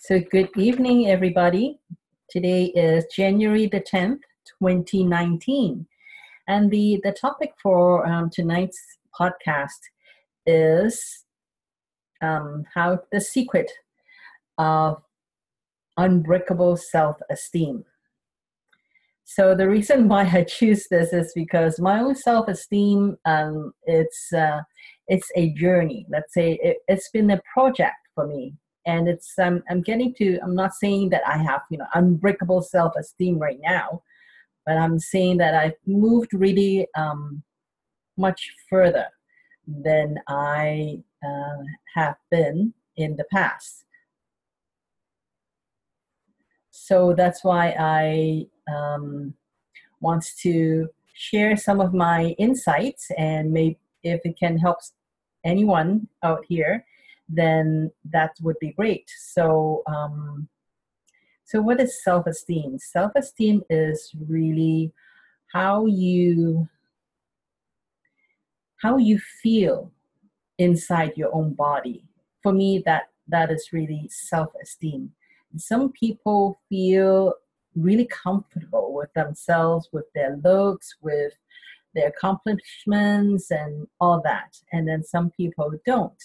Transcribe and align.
So, 0.00 0.20
good 0.20 0.50
evening, 0.56 1.08
everybody. 1.08 1.80
Today 2.30 2.66
is 2.66 3.04
January 3.06 3.66
the 3.66 3.80
10th, 3.80 4.20
2019. 4.62 5.86
And 6.46 6.70
the, 6.70 7.00
the 7.02 7.10
topic 7.10 7.50
for 7.60 8.06
um, 8.06 8.30
tonight's 8.30 8.78
podcast 9.18 9.80
is 10.46 11.24
um, 12.22 12.64
how 12.72 13.00
the 13.10 13.20
secret 13.20 13.72
of 14.56 15.02
unbreakable 15.96 16.76
self 16.76 17.16
esteem. 17.28 17.84
So 19.24 19.56
the 19.56 19.68
reason 19.68 20.06
why 20.06 20.30
I 20.32 20.44
choose 20.44 20.86
this 20.88 21.12
is 21.12 21.32
because 21.34 21.80
my 21.80 21.98
own 21.98 22.14
self 22.14 22.46
esteem, 22.46 23.18
um, 23.24 23.72
it's 23.82 24.32
uh, 24.32 24.60
it's 25.08 25.28
a 25.34 25.50
journey. 25.54 26.06
Let's 26.08 26.32
say 26.32 26.56
it, 26.62 26.76
it's 26.86 27.10
been 27.10 27.32
a 27.32 27.42
project 27.52 27.96
for 28.14 28.28
me 28.28 28.54
and 28.88 29.08
it's 29.08 29.38
um, 29.38 29.62
i'm 29.70 29.82
getting 29.82 30.12
to 30.14 30.38
i'm 30.42 30.54
not 30.54 30.74
saying 30.74 31.08
that 31.10 31.22
i 31.26 31.36
have 31.36 31.62
you 31.70 31.78
know 31.78 31.86
unbreakable 31.94 32.62
self-esteem 32.62 33.38
right 33.38 33.60
now 33.62 34.02
but 34.66 34.76
i'm 34.76 34.98
saying 34.98 35.36
that 35.36 35.54
i've 35.54 35.78
moved 35.86 36.32
really 36.32 36.86
um, 36.96 37.42
much 38.16 38.50
further 38.68 39.06
than 39.66 40.18
i 40.28 40.98
uh, 41.24 41.62
have 41.94 42.16
been 42.30 42.72
in 42.96 43.16
the 43.16 43.24
past. 43.32 43.84
So 46.70 47.14
that's 47.16 47.42
why 47.44 47.74
i 47.78 48.46
um, 48.72 49.34
want 50.00 50.24
to 50.42 50.88
share 51.14 51.56
some 51.56 51.80
of 51.80 51.92
my 51.92 52.36
insights 52.38 53.10
and 53.16 53.52
maybe 53.52 53.78
if 54.04 54.20
it 54.24 54.38
can 54.38 54.56
help 54.58 54.78
anyone 55.44 56.06
out 56.22 56.44
here 56.48 56.84
then 57.28 57.90
that 58.10 58.32
would 58.42 58.58
be 58.58 58.72
great. 58.72 59.10
So, 59.18 59.82
um, 59.86 60.48
so 61.44 61.60
what 61.60 61.80
is 61.80 62.02
self-esteem? 62.02 62.78
Self-esteem 62.78 63.62
is 63.70 64.12
really 64.28 64.92
how 65.52 65.86
you 65.86 66.68
how 68.82 68.96
you 68.96 69.18
feel 69.42 69.90
inside 70.58 71.12
your 71.16 71.34
own 71.34 71.54
body. 71.54 72.04
For 72.42 72.52
me, 72.52 72.82
that 72.86 73.08
that 73.26 73.50
is 73.50 73.70
really 73.72 74.08
self-esteem. 74.10 75.12
Some 75.56 75.92
people 75.92 76.60
feel 76.68 77.34
really 77.74 78.06
comfortable 78.06 78.94
with 78.94 79.12
themselves, 79.14 79.88
with 79.92 80.04
their 80.14 80.38
looks, 80.44 80.96
with 81.00 81.32
their 81.94 82.08
accomplishments, 82.08 83.50
and 83.50 83.86
all 84.00 84.20
that. 84.22 84.56
And 84.72 84.86
then 84.86 85.02
some 85.02 85.30
people 85.30 85.72
don't. 85.84 86.22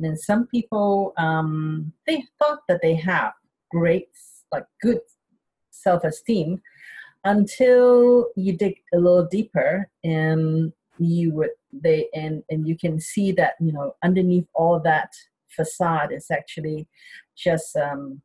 And 0.00 0.08
then 0.08 0.16
some 0.16 0.46
people, 0.46 1.12
um, 1.18 1.92
they 2.06 2.24
thought 2.38 2.60
that 2.68 2.80
they 2.80 2.94
have 2.94 3.34
great, 3.70 4.08
like 4.50 4.64
good 4.80 5.00
self-esteem 5.70 6.62
until 7.24 8.28
you 8.34 8.56
dig 8.56 8.78
a 8.94 8.96
little 8.96 9.26
deeper 9.26 9.90
and 10.02 10.72
you 10.98 11.32
would 11.34 11.50
they 11.70 12.08
and 12.14 12.42
and 12.48 12.66
you 12.66 12.76
can 12.76 12.98
see 12.98 13.30
that 13.30 13.54
you 13.60 13.72
know 13.72 13.94
underneath 14.02 14.46
all 14.54 14.80
that 14.80 15.10
facade 15.48 16.12
is 16.12 16.30
actually 16.30 16.88
just 17.36 17.76
um 17.76 18.22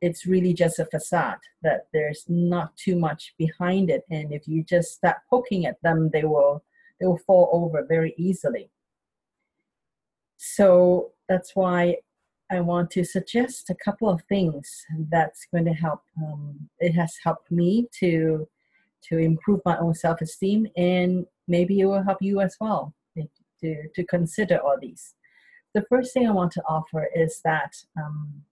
it's 0.00 0.26
really 0.26 0.54
just 0.54 0.78
a 0.78 0.86
facade 0.86 1.38
that 1.62 1.86
there's 1.92 2.24
not 2.28 2.76
too 2.76 2.96
much 2.96 3.34
behind 3.36 3.90
it. 3.90 4.04
And 4.10 4.32
if 4.32 4.46
you 4.46 4.62
just 4.62 4.92
start 4.92 5.18
poking 5.28 5.66
at 5.66 5.80
them 5.82 6.08
they 6.14 6.24
will 6.24 6.64
they 6.98 7.06
will 7.06 7.18
fall 7.18 7.50
over 7.52 7.84
very 7.86 8.14
easily 8.16 8.70
so 10.38 11.12
that's 11.28 11.54
why 11.54 11.96
I 12.50 12.60
want 12.60 12.90
to 12.92 13.04
suggest 13.04 13.68
a 13.68 13.74
couple 13.74 14.08
of 14.08 14.22
things 14.22 14.86
that's 15.10 15.46
going 15.52 15.66
to 15.66 15.74
help. 15.74 16.00
Um, 16.16 16.70
it 16.78 16.92
has 16.92 17.14
helped 17.22 17.50
me 17.50 17.88
to 18.00 18.48
to 19.10 19.18
improve 19.18 19.60
my 19.64 19.78
own 19.78 19.94
self 19.94 20.20
esteem, 20.20 20.66
and 20.76 21.26
maybe 21.46 21.80
it 21.80 21.86
will 21.86 22.02
help 22.02 22.18
you 22.22 22.40
as 22.40 22.56
well 22.60 22.94
to 23.60 23.88
to 23.94 24.04
consider 24.04 24.58
all 24.58 24.76
these. 24.80 25.14
The 25.74 25.84
first 25.88 26.14
thing 26.14 26.26
I 26.26 26.32
want 26.32 26.52
to 26.52 26.62
offer 26.68 27.08
is 27.14 27.40
that 27.44 27.74
um, 27.96 28.42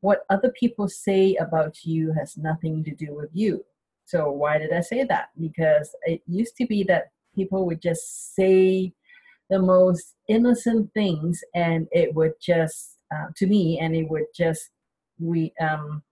what 0.00 0.24
other 0.30 0.52
people 0.58 0.88
say 0.88 1.36
about 1.36 1.84
you 1.84 2.12
has 2.12 2.36
nothing 2.36 2.84
to 2.84 2.94
do 2.94 3.14
with 3.14 3.30
you. 3.32 3.64
So 4.04 4.30
why 4.30 4.58
did 4.58 4.72
I 4.72 4.80
say 4.80 5.04
that? 5.04 5.30
Because 5.38 5.94
it 6.02 6.22
used 6.26 6.56
to 6.56 6.66
be 6.66 6.82
that 6.84 7.10
people 7.34 7.66
would 7.66 7.80
just 7.80 8.34
say 8.34 8.92
the 9.50 9.58
most 9.58 10.14
innocent 10.28 10.92
things 10.92 11.40
and 11.54 11.88
it 11.92 12.14
would 12.14 12.34
just 12.40 12.96
uh, 13.14 13.26
to 13.36 13.46
me 13.46 13.78
and 13.80 13.96
it 13.96 14.08
would 14.08 14.26
just 14.36 14.70
we 15.18 15.52
um 15.60 16.02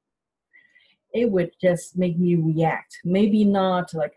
it 1.13 1.31
would 1.31 1.51
just 1.63 1.97
make 1.97 2.19
me 2.19 2.35
react. 2.35 2.99
Maybe 3.05 3.45
not 3.45 3.95
like 3.95 4.13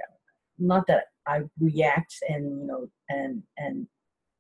not 0.58 0.86
that 0.88 1.06
i 1.26 1.42
react 1.60 2.14
and 2.28 2.60
you 2.60 2.68
know 2.68 2.90
and 3.10 3.42
and 3.58 3.88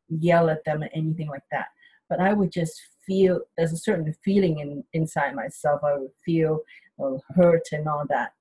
yell 0.09 0.49
at 0.49 0.63
them 0.65 0.83
or 0.83 0.89
anything 0.93 1.29
like 1.29 1.47
that 1.51 1.67
but 2.09 2.19
i 2.19 2.33
would 2.33 2.51
just 2.51 2.81
feel 3.05 3.39
there's 3.57 3.71
a 3.71 3.77
certain 3.77 4.13
feeling 4.23 4.59
in 4.59 4.83
inside 4.93 5.33
myself. 5.33 5.81
I 5.83 5.97
would 5.97 6.11
feel 6.25 6.59
well, 6.97 7.23
hurt 7.35 7.67
and 7.71 7.87
all 7.87 8.05
that. 8.09 8.33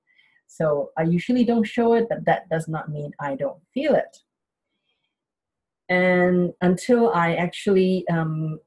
So 0.49 0.91
i 0.97 1.03
usually 1.03 1.45
don't 1.45 1.65
show 1.77 1.95
it 1.95 2.07
but 2.09 2.25
that 2.25 2.49
does 2.49 2.67
not 2.69 2.91
mean 2.91 3.13
i 3.21 3.37
don't 3.37 3.63
feel 3.73 3.95
it 3.95 4.17
and 5.89 6.53
until 6.61 7.13
I 7.13 7.35
actually 7.35 8.07
um, 8.09 8.61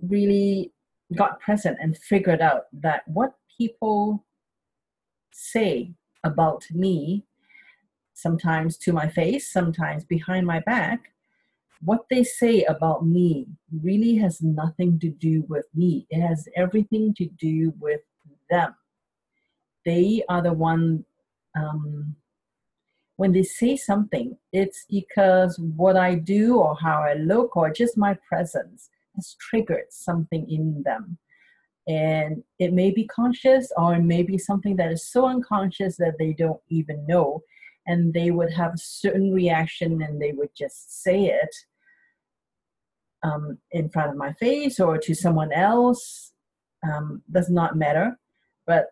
really 0.00 0.72
got 1.14 1.40
present 1.40 1.78
and 1.80 1.96
figured 1.96 2.40
out 2.40 2.64
that 2.72 3.02
what 3.06 3.34
people 3.56 4.24
say 5.32 5.92
about 6.24 6.64
me, 6.72 7.24
sometimes 8.14 8.76
to 8.78 8.92
my 8.92 9.08
face, 9.08 9.50
sometimes 9.50 10.04
behind 10.04 10.46
my 10.46 10.60
back, 10.60 11.12
what 11.82 12.06
they 12.10 12.24
say 12.24 12.64
about 12.64 13.06
me 13.06 13.46
really 13.82 14.16
has 14.16 14.40
nothing 14.42 14.98
to 14.98 15.10
do 15.10 15.44
with 15.48 15.66
me. 15.74 16.06
It 16.10 16.20
has 16.20 16.48
everything 16.56 17.14
to 17.14 17.26
do 17.38 17.72
with 17.78 18.00
them. 18.50 18.74
They 19.84 20.22
are 20.28 20.42
the 20.42 20.52
one 20.52 21.04
um, 21.56 22.16
when 23.16 23.32
they 23.32 23.42
say 23.42 23.76
something, 23.76 24.36
it's 24.52 24.84
because 24.90 25.58
what 25.58 25.96
I 25.96 26.16
do 26.16 26.58
or 26.58 26.76
how 26.76 27.02
I 27.02 27.14
look 27.14 27.56
or 27.56 27.70
just 27.70 27.96
my 27.96 28.16
presence 28.28 28.90
has 29.14 29.36
triggered 29.40 29.86
something 29.90 30.48
in 30.50 30.82
them. 30.84 31.18
And 31.88 32.42
it 32.58 32.72
may 32.72 32.90
be 32.90 33.06
conscious 33.06 33.72
or 33.76 33.94
it 33.94 34.02
may 34.02 34.22
be 34.22 34.36
something 34.36 34.76
that 34.76 34.92
is 34.92 35.08
so 35.08 35.26
unconscious 35.26 35.96
that 35.96 36.16
they 36.18 36.34
don't 36.34 36.60
even 36.68 37.06
know. 37.06 37.42
And 37.86 38.12
they 38.12 38.30
would 38.32 38.52
have 38.52 38.74
a 38.74 38.78
certain 38.78 39.32
reaction 39.32 40.02
and 40.02 40.20
they 40.20 40.32
would 40.32 40.50
just 40.56 41.02
say 41.02 41.26
it 41.26 41.56
um, 43.22 43.58
in 43.70 43.88
front 43.88 44.10
of 44.10 44.16
my 44.16 44.32
face 44.34 44.78
or 44.78 44.98
to 44.98 45.14
someone 45.14 45.52
else. 45.52 46.32
Um, 46.86 47.22
does 47.32 47.48
not 47.48 47.76
matter. 47.76 48.18
But 48.66 48.90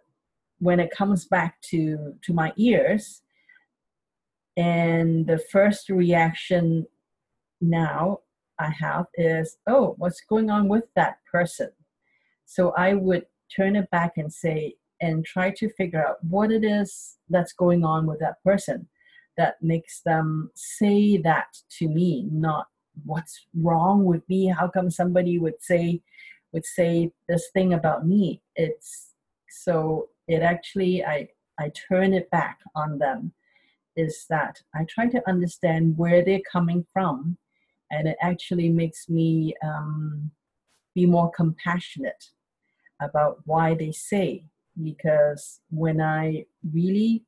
when 0.58 0.80
it 0.80 0.90
comes 0.90 1.26
back 1.26 1.60
to, 1.70 2.14
to 2.22 2.32
my 2.32 2.52
ears, 2.56 3.22
and 4.56 5.26
the 5.26 5.38
first 5.50 5.88
reaction 5.88 6.86
now 7.60 8.20
I 8.58 8.70
have 8.70 9.06
is, 9.14 9.56
oh, 9.66 9.94
what's 9.98 10.20
going 10.28 10.50
on 10.50 10.68
with 10.68 10.84
that 10.94 11.18
person? 11.30 11.70
So 12.46 12.72
I 12.76 12.94
would 12.94 13.26
turn 13.54 13.76
it 13.76 13.90
back 13.90 14.12
and 14.16 14.32
say, 14.32 14.74
and 15.00 15.24
try 15.24 15.50
to 15.50 15.68
figure 15.70 16.06
out 16.06 16.22
what 16.24 16.52
it 16.52 16.64
is 16.64 17.16
that's 17.28 17.52
going 17.52 17.84
on 17.84 18.06
with 18.06 18.20
that 18.20 18.42
person 18.44 18.88
that 19.36 19.56
makes 19.60 20.00
them 20.02 20.50
say 20.54 21.16
that 21.18 21.46
to 21.78 21.88
me, 21.88 22.28
not 22.30 22.66
what's 23.04 23.46
wrong 23.60 24.04
with 24.04 24.22
me. 24.28 24.46
How 24.46 24.68
come 24.68 24.90
somebody 24.90 25.38
would 25.38 25.60
say, 25.60 26.00
would 26.52 26.64
say 26.64 27.10
this 27.28 27.48
thing 27.52 27.74
about 27.74 28.06
me? 28.06 28.40
It's 28.54 29.10
so 29.50 30.08
it 30.28 30.42
actually, 30.42 31.04
I, 31.04 31.28
I 31.58 31.72
turn 31.88 32.14
it 32.14 32.30
back 32.30 32.60
on 32.76 32.98
them 32.98 33.32
is 33.96 34.26
that 34.30 34.60
I 34.74 34.84
try 34.88 35.06
to 35.08 35.28
understand 35.28 35.96
where 35.96 36.24
they're 36.24 36.40
coming 36.50 36.86
from, 36.92 37.38
and 37.90 38.08
it 38.08 38.16
actually 38.20 38.68
makes 38.68 39.08
me 39.08 39.54
um, 39.62 40.30
be 40.94 41.06
more 41.06 41.30
compassionate 41.30 42.24
about 43.00 43.40
why 43.44 43.74
they 43.74 43.92
say. 43.92 44.44
Because 44.82 45.60
when 45.70 46.00
I 46.00 46.46
really 46.72 47.24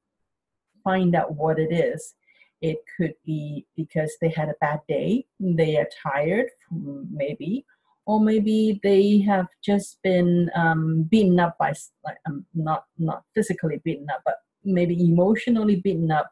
find 0.82 1.14
out 1.14 1.34
what 1.34 1.58
it 1.58 1.72
is, 1.72 2.14
it 2.60 2.78
could 2.96 3.14
be 3.24 3.66
because 3.76 4.16
they 4.20 4.30
had 4.30 4.48
a 4.48 4.54
bad 4.60 4.80
day, 4.88 5.26
they 5.38 5.76
are 5.76 5.88
tired, 6.02 6.48
maybe, 6.70 7.64
or 8.06 8.20
maybe 8.20 8.80
they 8.82 9.19
have 9.20 9.48
just 9.64 9.98
been 10.02 10.50
um, 10.54 11.04
beaten 11.04 11.38
up 11.38 11.58
by, 11.58 11.74
like, 12.04 12.16
um, 12.26 12.46
not 12.54 12.84
not 12.98 13.24
physically 13.34 13.80
beaten 13.84 14.08
up, 14.10 14.22
but 14.24 14.36
maybe 14.64 15.00
emotionally 15.04 15.76
beaten 15.76 16.10
up 16.10 16.30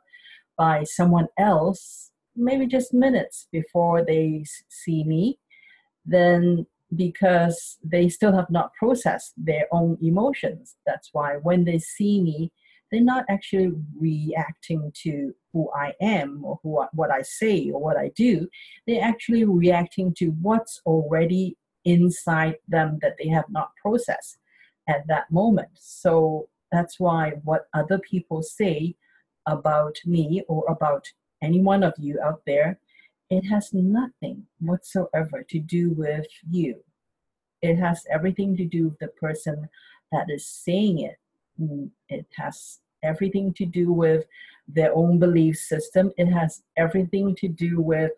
by 0.56 0.84
someone 0.84 1.28
else, 1.38 2.10
maybe 2.36 2.66
just 2.66 2.92
minutes 2.92 3.48
before 3.52 4.04
they 4.04 4.44
see 4.68 5.04
me, 5.04 5.38
then 6.04 6.66
because 6.94 7.78
they 7.82 8.08
still 8.08 8.32
have 8.32 8.50
not 8.50 8.72
processed 8.74 9.32
their 9.36 9.66
own 9.72 9.98
emotions. 10.02 10.76
That's 10.86 11.10
why 11.12 11.36
when 11.42 11.64
they 11.64 11.78
see 11.78 12.20
me, 12.20 12.52
they're 12.90 13.00
not 13.00 13.24
actually 13.28 13.72
reacting 13.98 14.92
to 15.02 15.34
who 15.52 15.70
I 15.74 15.94
am 16.00 16.44
or 16.44 16.60
who 16.62 16.80
I, 16.80 16.86
what 16.92 17.10
I 17.10 17.22
say 17.22 17.70
or 17.70 17.80
what 17.80 17.96
I 17.96 18.10
do. 18.14 18.48
They're 18.86 19.02
actually 19.02 19.44
reacting 19.44 20.14
to 20.18 20.26
what's 20.42 20.80
already 20.86 21.56
inside 21.84 22.56
them 22.68 22.98
that 23.02 23.16
they 23.18 23.28
have 23.28 23.46
not 23.50 23.70
processed 23.80 24.38
at 24.88 25.06
that 25.08 25.30
moment. 25.30 25.70
So 25.74 26.48
that's 26.70 27.00
why 27.00 27.32
what 27.42 27.66
other 27.74 27.98
people 27.98 28.42
say 28.42 28.94
about 29.46 29.96
me 30.05 30.43
or 30.49 30.64
about 30.69 31.06
any 31.43 31.61
one 31.61 31.82
of 31.82 31.94
you 31.99 32.20
out 32.23 32.43
there 32.46 32.79
it 33.31 33.44
has 33.46 33.73
nothing 33.73 34.46
whatsoever 34.61 35.44
to 35.49 35.58
do 35.58 35.91
with 35.91 36.26
you. 36.49 36.76
It 37.62 37.76
has 37.76 38.05
everything 38.11 38.56
to 38.56 38.64
do 38.64 38.88
with 38.88 38.99
the 38.99 39.08
person 39.08 39.69
that 40.12 40.26
is 40.29 40.46
saying 40.46 41.00
it. 41.00 41.17
Mm, 41.61 41.91
it 42.08 42.26
has 42.37 42.81
everything 43.02 43.52
to 43.55 43.67
do 43.67 43.93
with 43.93 44.25
their 44.69 44.94
own 44.94 45.19
belief 45.19 45.56
system. 45.56 46.12
It 46.17 46.26
has 46.26 46.62
everything 46.76 47.35
to 47.37 47.49
do 47.49 47.81
with 47.81 48.12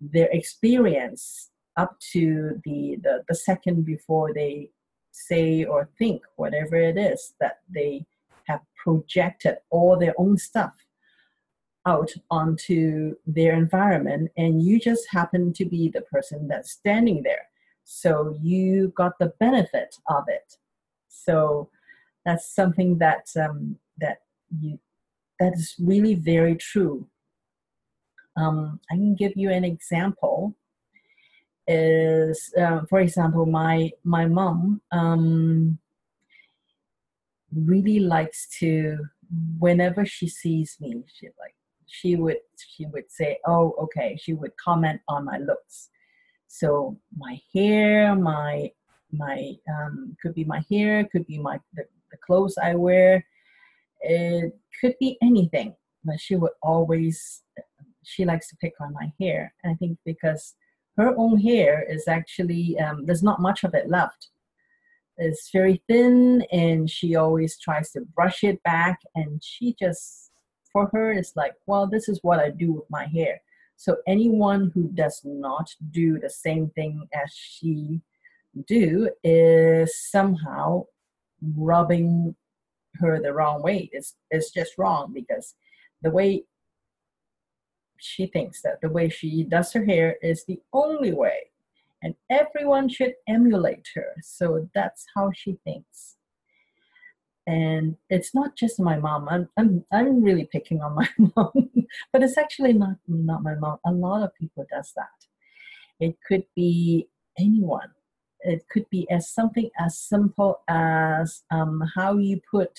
their 0.00 0.28
experience 0.32 1.50
up 1.76 1.98
to 2.12 2.60
the, 2.64 2.98
the, 3.02 3.22
the 3.28 3.34
second 3.34 3.84
before 3.84 4.32
they 4.32 4.70
say 5.12 5.64
or 5.64 5.88
think 5.98 6.22
whatever 6.36 6.76
it 6.76 6.96
is 6.96 7.34
that 7.40 7.60
they 7.68 8.06
have 8.46 8.60
projected 8.76 9.56
all 9.70 9.98
their 9.98 10.14
own 10.18 10.38
stuff 10.38 10.72
out 11.86 12.10
onto 12.30 13.14
their 13.26 13.54
environment 13.54 14.30
and 14.36 14.62
you 14.62 14.78
just 14.80 15.06
happen 15.10 15.52
to 15.52 15.64
be 15.64 15.88
the 15.88 16.00
person 16.02 16.48
that's 16.48 16.72
standing 16.72 17.22
there. 17.22 17.48
So 17.84 18.36
you 18.42 18.92
got 18.96 19.18
the 19.18 19.32
benefit 19.38 19.96
of 20.08 20.24
it. 20.26 20.56
So 21.08 21.70
that's 22.24 22.52
something 22.52 22.98
that 22.98 23.28
um, 23.40 23.78
that 23.98 24.18
you 24.60 24.78
that 25.38 25.54
is 25.54 25.76
really 25.78 26.14
very 26.14 26.56
true. 26.56 27.06
Um, 28.36 28.80
i 28.90 28.94
can 28.94 29.14
give 29.14 29.32
you 29.36 29.50
an 29.50 29.64
example. 29.64 30.56
Is 31.68 32.52
uh, 32.60 32.80
for 32.88 33.00
example 33.00 33.46
my 33.46 33.90
my 34.04 34.26
mom 34.26 34.80
um, 34.90 35.78
really 37.54 38.00
likes 38.00 38.48
to 38.58 38.98
whenever 39.58 40.04
she 40.06 40.28
sees 40.28 40.76
me 40.80 41.02
she 41.12 41.26
like 41.40 41.54
she 41.86 42.16
would 42.16 42.38
she 42.56 42.86
would 42.86 43.10
say, 43.10 43.38
"Oh, 43.46 43.74
okay." 43.78 44.16
She 44.20 44.34
would 44.34 44.52
comment 44.56 45.00
on 45.08 45.24
my 45.24 45.38
looks. 45.38 45.90
So 46.48 46.98
my 47.16 47.40
hair, 47.54 48.14
my 48.14 48.70
my 49.12 49.54
um, 49.72 50.16
could 50.20 50.34
be 50.34 50.44
my 50.44 50.64
hair, 50.70 51.04
could 51.04 51.26
be 51.26 51.38
my 51.38 51.60
the, 51.74 51.84
the 52.10 52.18
clothes 52.18 52.58
I 52.62 52.74
wear. 52.74 53.24
It 54.00 54.52
could 54.80 54.94
be 55.00 55.16
anything, 55.22 55.74
but 56.04 56.20
she 56.20 56.36
would 56.36 56.52
always 56.62 57.42
she 58.02 58.24
likes 58.24 58.48
to 58.48 58.56
pick 58.56 58.74
on 58.80 58.92
my 58.92 59.12
hair. 59.20 59.52
And 59.62 59.72
I 59.72 59.76
think 59.76 59.98
because 60.04 60.54
her 60.96 61.14
own 61.16 61.40
hair 61.40 61.84
is 61.88 62.08
actually 62.08 62.78
um, 62.78 63.06
there's 63.06 63.22
not 63.22 63.40
much 63.40 63.64
of 63.64 63.74
it 63.74 63.88
left. 63.88 64.28
It's 65.18 65.50
very 65.52 65.82
thin, 65.88 66.42
and 66.52 66.90
she 66.90 67.16
always 67.16 67.58
tries 67.58 67.90
to 67.92 68.02
brush 68.14 68.44
it 68.44 68.62
back, 68.62 69.00
and 69.14 69.42
she 69.42 69.74
just 69.78 70.30
for 70.72 70.90
her 70.92 71.10
it's 71.10 71.34
like 71.36 71.54
well 71.66 71.86
this 71.86 72.06
is 72.06 72.18
what 72.22 72.38
i 72.38 72.50
do 72.50 72.72
with 72.72 72.84
my 72.90 73.06
hair. 73.06 73.40
So 73.76 73.96
anyone 74.06 74.72
who 74.74 74.88
does 74.88 75.20
not 75.24 75.68
do 75.90 76.18
the 76.18 76.30
same 76.30 76.70
thing 76.70 77.06
as 77.14 77.30
she 77.32 78.00
do 78.66 79.10
is 79.22 79.94
somehow 80.10 80.86
rubbing 81.54 82.34
her 82.94 83.20
the 83.20 83.34
wrong 83.34 83.62
way. 83.62 83.90
It's, 83.92 84.14
it's 84.30 84.50
just 84.50 84.78
wrong 84.78 85.12
because 85.12 85.54
the 86.02 86.10
way 86.10 86.44
she 87.98 88.26
thinks 88.26 88.62
that 88.62 88.80
the 88.80 88.88
way 88.88 89.08
she 89.08 89.44
does 89.44 89.72
her 89.72 89.84
hair 89.84 90.16
is 90.22 90.44
the 90.44 90.60
only 90.72 91.12
way 91.12 91.50
and 92.02 92.14
everyone 92.30 92.88
should 92.88 93.14
emulate 93.28 93.86
her. 93.94 94.14
So 94.22 94.68
that's 94.74 95.04
how 95.14 95.30
she 95.34 95.58
thinks. 95.64 96.16
And 97.46 97.96
it's 98.10 98.34
not 98.34 98.56
just 98.56 98.80
my 98.80 98.98
mom. 98.98 99.28
I'm 99.28 99.48
i'm, 99.56 99.84
I'm 99.92 100.22
really 100.22 100.48
picking 100.50 100.80
on 100.80 100.96
my 100.96 101.08
mom 101.36 101.70
but 102.12 102.22
it's 102.22 102.38
actually 102.38 102.72
not 102.72 102.96
not 103.06 103.42
my 103.42 103.54
mom. 103.54 103.78
A 103.86 103.92
lot 103.92 104.22
of 104.22 104.34
people 104.34 104.66
does 104.70 104.92
that. 104.96 105.26
It 106.00 106.16
could 106.26 106.44
be 106.54 107.08
anyone. 107.38 107.90
It 108.40 108.64
could 108.70 108.88
be 108.90 109.08
as 109.10 109.30
something 109.30 109.70
as 109.78 109.98
simple 109.98 110.60
as 110.68 111.42
um, 111.50 111.82
how 111.94 112.18
you 112.18 112.40
put 112.50 112.78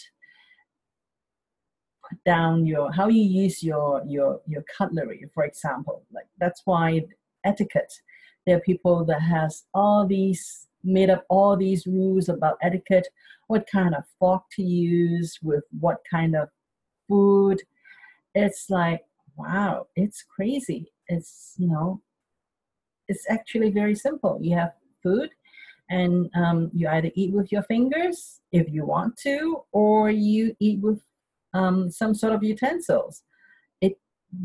put 2.08 2.24
down 2.25 2.66
your 2.66 2.92
how 2.92 3.08
you 3.08 3.22
use 3.22 3.64
your 3.64 4.02
your 4.06 4.42
your 4.48 4.64
cutlery 4.78 5.30
for 5.34 5.44
example. 5.46 6.04
Like 6.14 6.28
that's 6.40 6.62
why 6.66 7.06
etiquette 7.46 7.94
there 8.48 8.58
are 8.58 8.62
people 8.62 9.06
that 9.06 9.22
has 9.22 9.66
all 9.76 10.08
these 10.08 10.68
made 10.84 11.10
up 11.10 11.26
all 11.30 11.58
these 11.58 11.86
rules 11.86 12.30
about 12.30 12.58
etiquette 12.64 13.08
what 13.48 13.68
kind 13.72 13.94
of 13.94 14.04
fork 14.20 14.44
to 14.52 14.64
use 14.64 15.38
with 15.42 15.64
what 15.80 15.98
kind 16.10 16.36
of 16.36 16.50
food. 17.08 17.62
It's 18.36 18.70
like, 18.70 19.02
wow, 19.36 19.88
it's 19.96 20.24
crazy. 20.24 20.92
It's, 21.08 21.54
you 21.58 21.68
know, 21.68 22.02
it's 23.08 23.26
actually 23.30 23.72
very 23.72 23.96
simple. 23.96 24.40
You 24.42 24.56
have 24.58 24.74
food 25.02 25.30
and 25.90 26.30
um, 26.36 26.70
you 26.74 26.88
either 26.90 27.12
eat 27.16 27.34
with 27.34 27.52
your 27.52 27.64
fingers 27.64 28.42
if 28.52 28.70
you 28.70 28.86
want 28.86 29.18
to, 29.24 29.64
or 29.72 30.10
you 30.10 30.56
eat 30.60 30.82
with 30.82 31.02
um, 31.54 31.90
some 31.90 32.14
sort 32.14 32.34
of 32.34 32.44
utensils. 32.44 33.24
It 33.80 33.98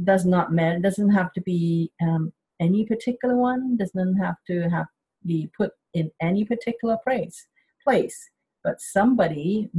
does 0.05 0.25
not 0.25 0.53
matter. 0.53 0.77
It 0.77 0.83
doesn't 0.83 1.11
have 1.11 1.33
to 1.33 1.41
be 1.41 1.91
um, 2.01 2.33
any 2.63 2.85
particular 2.87 3.37
one. 3.37 3.77
Doesn't 3.77 4.17
have 4.17 4.37
to 4.49 4.57
have 4.71 4.87
be 5.25 5.51
put 5.57 5.73
in 5.95 6.11
any 6.21 6.45
particular 6.45 6.97
place. 7.05 7.47
Place 7.85 8.31
but 8.63 8.81
somebody, 8.81 9.71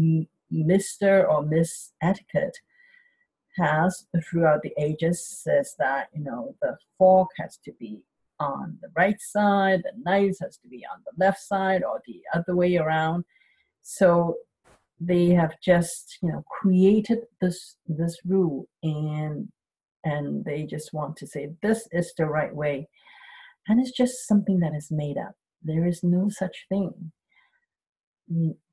Mr. 0.51 1.27
or 1.27 1.43
Miss 1.43 1.93
Etiquette, 2.01 2.59
has 3.57 4.07
throughout 4.27 4.61
the 4.63 4.73
ages 4.79 5.23
says 5.23 5.75
that 5.77 6.07
you 6.11 6.23
know 6.23 6.55
the 6.61 6.75
fork 6.97 7.29
has 7.37 7.57
to 7.63 7.71
be 7.79 8.01
on 8.39 8.79
the 8.81 8.89
right 8.95 9.21
side, 9.21 9.83
the 9.83 9.91
knife 10.03 10.37
has 10.41 10.57
to 10.57 10.67
be 10.67 10.83
on 10.91 11.03
the 11.05 11.23
left 11.23 11.39
side, 11.39 11.83
or 11.83 12.01
the 12.07 12.21
other 12.33 12.55
way 12.55 12.77
around. 12.77 13.23
So 13.83 14.37
they 14.99 15.29
have 15.29 15.59
just 15.61 16.17
you 16.21 16.31
know 16.31 16.43
created 16.49 17.19
this 17.41 17.77
this 17.87 18.19
rule 18.25 18.67
and 18.81 19.49
and 20.03 20.43
they 20.45 20.63
just 20.63 20.93
want 20.93 21.15
to 21.17 21.27
say 21.27 21.49
this 21.61 21.87
is 21.91 22.13
the 22.17 22.25
right 22.25 22.53
way 22.55 22.87
and 23.67 23.79
it's 23.79 23.95
just 23.95 24.27
something 24.27 24.59
that 24.59 24.73
is 24.75 24.89
made 24.91 25.17
up 25.17 25.35
there 25.63 25.87
is 25.87 26.03
no 26.03 26.29
such 26.29 26.65
thing 26.69 27.11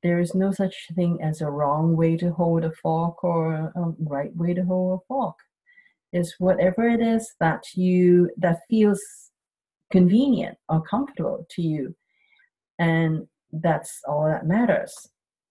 there 0.03 0.19
is 0.19 0.33
no 0.33 0.51
such 0.51 0.75
thing 0.95 1.19
as 1.21 1.41
a 1.41 1.49
wrong 1.49 1.95
way 1.95 2.17
to 2.17 2.31
hold 2.31 2.63
a 2.63 2.71
fork 2.71 3.23
or 3.23 3.53
a 3.53 3.93
right 3.99 4.35
way 4.35 4.53
to 4.53 4.63
hold 4.63 4.99
a 4.99 5.05
fork. 5.07 5.35
It's 6.13 6.39
whatever 6.39 6.87
it 6.87 7.01
is 7.01 7.35
that 7.39 7.63
you 7.75 8.29
that 8.37 8.59
feels 8.69 9.01
convenient 9.91 10.57
or 10.69 10.81
comfortable 10.81 11.45
to 11.51 11.61
you, 11.61 11.95
and 12.79 13.27
that's 13.51 14.01
all 14.07 14.25
that 14.25 14.47
matters. 14.47 14.93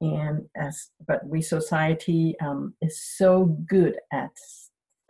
And 0.01 0.47
as 0.57 0.91
but 1.07 1.27
we 1.27 1.43
society 1.43 2.35
um, 2.41 2.75
is 2.81 3.03
so 3.17 3.45
good 3.69 3.97
at 4.13 4.33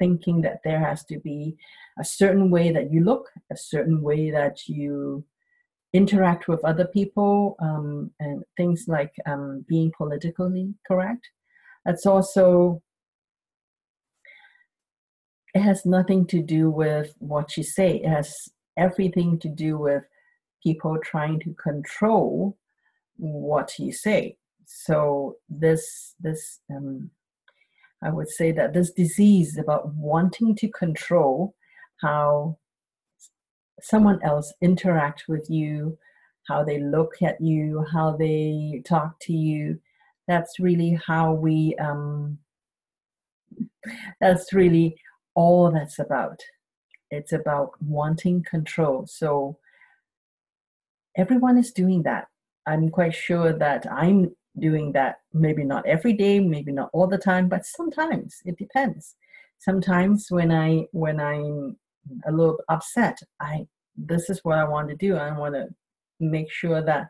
thinking 0.00 0.40
that 0.40 0.60
there 0.64 0.80
has 0.80 1.04
to 1.04 1.20
be 1.20 1.56
a 2.00 2.04
certain 2.04 2.50
way 2.50 2.72
that 2.72 2.90
you 2.92 3.04
look, 3.04 3.28
a 3.52 3.56
certain 3.56 4.02
way 4.02 4.32
that 4.32 4.66
you 4.66 5.24
interact 5.92 6.48
with 6.48 6.64
other 6.64 6.86
people 6.86 7.56
um, 7.60 8.10
and 8.18 8.42
things 8.56 8.86
like 8.88 9.14
um, 9.26 9.64
being 9.68 9.92
politically 9.96 10.74
correct. 10.88 11.28
That's 11.84 12.06
also 12.06 12.82
it 15.54 15.62
has 15.62 15.84
nothing 15.84 16.26
to 16.28 16.42
do 16.42 16.70
with 16.70 17.14
what 17.18 17.56
you 17.56 17.62
say. 17.62 17.96
It 17.96 18.08
has 18.08 18.48
everything 18.76 19.38
to 19.40 19.48
do 19.48 19.78
with 19.78 20.04
people 20.62 20.96
trying 21.02 21.40
to 21.40 21.54
control 21.54 22.56
what 23.16 23.78
you 23.78 23.92
say. 23.92 24.36
So 24.64 25.36
this 25.48 26.14
this 26.20 26.60
um, 26.70 27.10
I 28.02 28.10
would 28.10 28.28
say 28.28 28.52
that 28.52 28.72
this 28.72 28.92
disease 28.92 29.58
about 29.58 29.94
wanting 29.94 30.54
to 30.56 30.68
control 30.68 31.54
how 32.00 32.58
someone 33.82 34.22
else 34.22 34.52
interact 34.62 35.24
with 35.28 35.48
you, 35.50 35.98
how 36.48 36.64
they 36.64 36.80
look 36.80 37.22
at 37.22 37.40
you, 37.40 37.84
how 37.92 38.16
they 38.16 38.82
talk 38.86 39.18
to 39.22 39.32
you. 39.32 39.78
That's 40.26 40.58
really 40.58 40.98
how 41.06 41.32
we, 41.32 41.74
um, 41.76 42.38
that's 44.20 44.52
really 44.52 44.96
all 45.34 45.70
that's 45.70 45.98
about. 45.98 46.40
It's 47.10 47.32
about 47.32 47.70
wanting 47.82 48.44
control. 48.48 49.06
So 49.06 49.58
everyone 51.16 51.58
is 51.58 51.72
doing 51.72 52.02
that. 52.04 52.28
I'm 52.66 52.88
quite 52.88 53.14
sure 53.14 53.52
that 53.52 53.86
I'm 53.90 54.34
doing 54.58 54.92
that 54.92 55.19
maybe 55.32 55.64
not 55.64 55.86
every 55.86 56.12
day, 56.12 56.40
maybe 56.40 56.72
not 56.72 56.90
all 56.92 57.06
the 57.06 57.18
time, 57.18 57.48
but 57.48 57.66
sometimes 57.66 58.36
it 58.44 58.56
depends. 58.58 59.16
Sometimes 59.58 60.26
when 60.30 60.50
I 60.50 60.86
when 60.92 61.20
I'm 61.20 61.76
a 62.26 62.32
little 62.32 62.58
upset, 62.68 63.18
I 63.40 63.66
this 63.96 64.30
is 64.30 64.40
what 64.42 64.58
I 64.58 64.64
want 64.64 64.88
to 64.88 64.96
do. 64.96 65.16
I 65.16 65.36
want 65.36 65.54
to 65.54 65.68
make 66.18 66.50
sure 66.50 66.82
that 66.82 67.08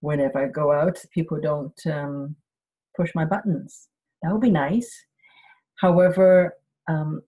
whenever 0.00 0.38
I 0.38 0.48
go 0.48 0.72
out, 0.72 0.98
people 1.12 1.38
don't 1.40 1.78
um, 1.86 2.36
push 2.96 3.10
my 3.14 3.24
buttons. 3.24 3.88
That 4.22 4.32
would 4.32 4.40
be 4.40 4.50
nice. 4.50 4.90
However, 5.80 6.54
um, 6.88 7.22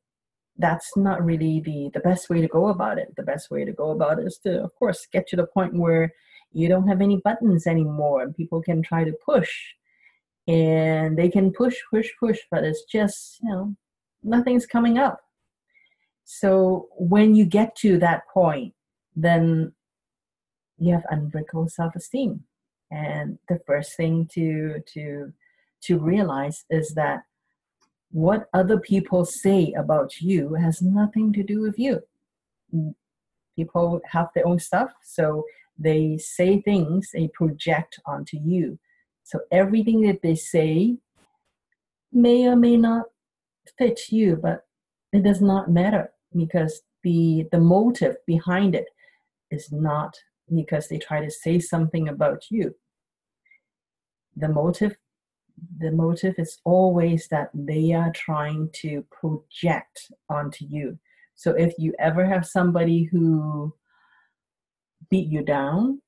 that's 0.58 0.96
not 0.96 1.24
really 1.24 1.60
the 1.60 1.90
the 1.94 2.00
best 2.00 2.28
way 2.28 2.40
to 2.40 2.48
go 2.48 2.68
about 2.68 2.98
it. 2.98 3.14
The 3.16 3.22
best 3.22 3.50
way 3.50 3.64
to 3.64 3.72
go 3.72 3.90
about 3.90 4.18
it 4.18 4.26
is 4.26 4.38
to, 4.44 4.62
of 4.62 4.74
course, 4.74 5.06
get 5.12 5.26
to 5.28 5.36
the 5.36 5.46
point 5.46 5.74
where 5.74 6.12
you 6.52 6.68
don't 6.68 6.88
have 6.88 7.00
any 7.00 7.16
buttons 7.16 7.66
anymore, 7.66 8.22
and 8.22 8.36
people 8.36 8.62
can 8.62 8.82
try 8.82 9.04
to 9.04 9.14
push, 9.24 9.50
and 10.48 11.16
they 11.16 11.28
can 11.28 11.52
push, 11.52 11.76
push, 11.90 12.08
push, 12.18 12.38
but 12.50 12.64
it's 12.64 12.84
just 12.84 13.38
you 13.42 13.50
know 13.50 13.76
nothing's 14.22 14.66
coming 14.66 14.98
up. 14.98 15.20
So 16.24 16.88
when 16.96 17.34
you 17.34 17.44
get 17.44 17.76
to 17.76 17.98
that 17.98 18.22
point, 18.32 18.74
then 19.14 19.72
you 20.78 20.92
have 20.94 21.04
unbreakable 21.10 21.68
self-esteem, 21.68 22.44
and 22.90 23.38
the 23.48 23.60
first 23.66 23.96
thing 23.96 24.28
to 24.34 24.80
to 24.94 25.32
to 25.82 25.98
realize 25.98 26.64
is 26.70 26.94
that 26.94 27.24
what 28.12 28.48
other 28.52 28.78
people 28.78 29.24
say 29.24 29.72
about 29.76 30.20
you 30.20 30.54
has 30.54 30.82
nothing 30.82 31.32
to 31.32 31.42
do 31.42 31.60
with 31.60 31.78
you. 31.78 32.02
People 33.56 34.00
have 34.10 34.28
their 34.34 34.46
own 34.46 34.58
stuff, 34.58 34.90
so 35.02 35.44
they 35.78 36.18
say 36.18 36.60
things 36.60 37.10
they 37.12 37.28
project 37.28 37.98
onto 38.06 38.36
you. 38.36 38.78
So 39.24 39.40
everything 39.50 40.02
that 40.02 40.22
they 40.22 40.34
say 40.34 40.96
may 42.12 42.46
or 42.46 42.56
may 42.56 42.76
not 42.76 43.06
fit 43.78 44.00
you, 44.10 44.36
but 44.36 44.64
it 45.12 45.22
does 45.22 45.40
not 45.40 45.70
matter 45.70 46.10
because 46.36 46.82
the 47.02 47.46
the 47.52 47.60
motive 47.60 48.16
behind 48.26 48.74
it 48.74 48.86
is 49.50 49.70
not 49.72 50.14
because 50.54 50.88
they 50.88 50.98
try 50.98 51.24
to 51.24 51.30
say 51.30 51.58
something 51.58 52.08
about 52.08 52.44
you. 52.50 52.74
The 54.36 54.48
motive 54.48 54.96
the 55.78 55.92
motive 55.92 56.34
is 56.38 56.58
always 56.64 57.28
that 57.28 57.50
they 57.54 57.92
are 57.92 58.12
trying 58.12 58.70
to 58.72 59.04
project 59.10 60.10
onto 60.28 60.64
you. 60.64 60.98
So 61.34 61.52
if 61.52 61.74
you 61.78 61.94
ever 61.98 62.24
have 62.26 62.46
somebody 62.46 63.04
who 63.04 63.74
beat 65.10 65.28
you 65.28 65.44
down, 65.44 66.00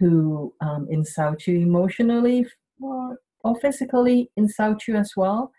who 0.00 0.52
um, 0.60 0.88
insult 0.90 1.46
you 1.46 1.58
emotionally 1.58 2.46
or, 2.80 3.18
or 3.44 3.54
physically 3.60 4.30
insult 4.36 4.88
you 4.88 4.96
as 4.96 5.12
well, 5.16 5.52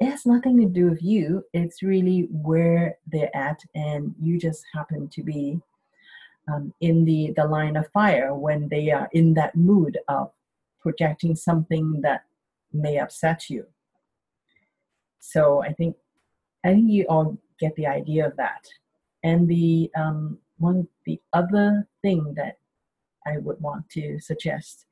it 0.00 0.06
has 0.06 0.26
nothing 0.26 0.58
to 0.58 0.66
do 0.66 0.90
with 0.90 1.02
you. 1.02 1.44
It's 1.52 1.82
really 1.82 2.26
where 2.30 2.96
they're 3.06 3.36
at, 3.36 3.60
and 3.74 4.14
you 4.20 4.38
just 4.38 4.64
happen 4.74 5.08
to 5.10 5.22
be 5.22 5.60
um, 6.52 6.74
in 6.80 7.04
the, 7.04 7.32
the 7.36 7.46
line 7.46 7.76
of 7.76 7.86
fire 7.92 8.34
when 8.34 8.68
they 8.68 8.90
are 8.90 9.08
in 9.12 9.34
that 9.34 9.54
mood 9.54 9.98
of 10.08 10.32
projecting 10.80 11.36
something 11.36 12.00
that 12.00 12.24
may 12.72 12.98
upset 12.98 13.48
you. 13.48 13.66
So 15.20 15.62
I 15.62 15.72
think 15.72 15.94
I 16.64 16.72
think 16.72 16.90
you 16.90 17.06
all 17.08 17.38
get 17.60 17.74
the 17.76 17.86
idea 17.86 18.26
of 18.26 18.36
that. 18.36 18.66
And 19.22 19.48
the 19.48 19.90
um, 19.96 20.38
one 20.58 20.88
the 21.06 21.20
other 21.32 21.86
thing 22.02 22.34
that 22.36 22.58
I 23.26 23.38
would 23.38 23.60
want 23.60 23.88
to 23.90 24.18
suggest 24.20 24.86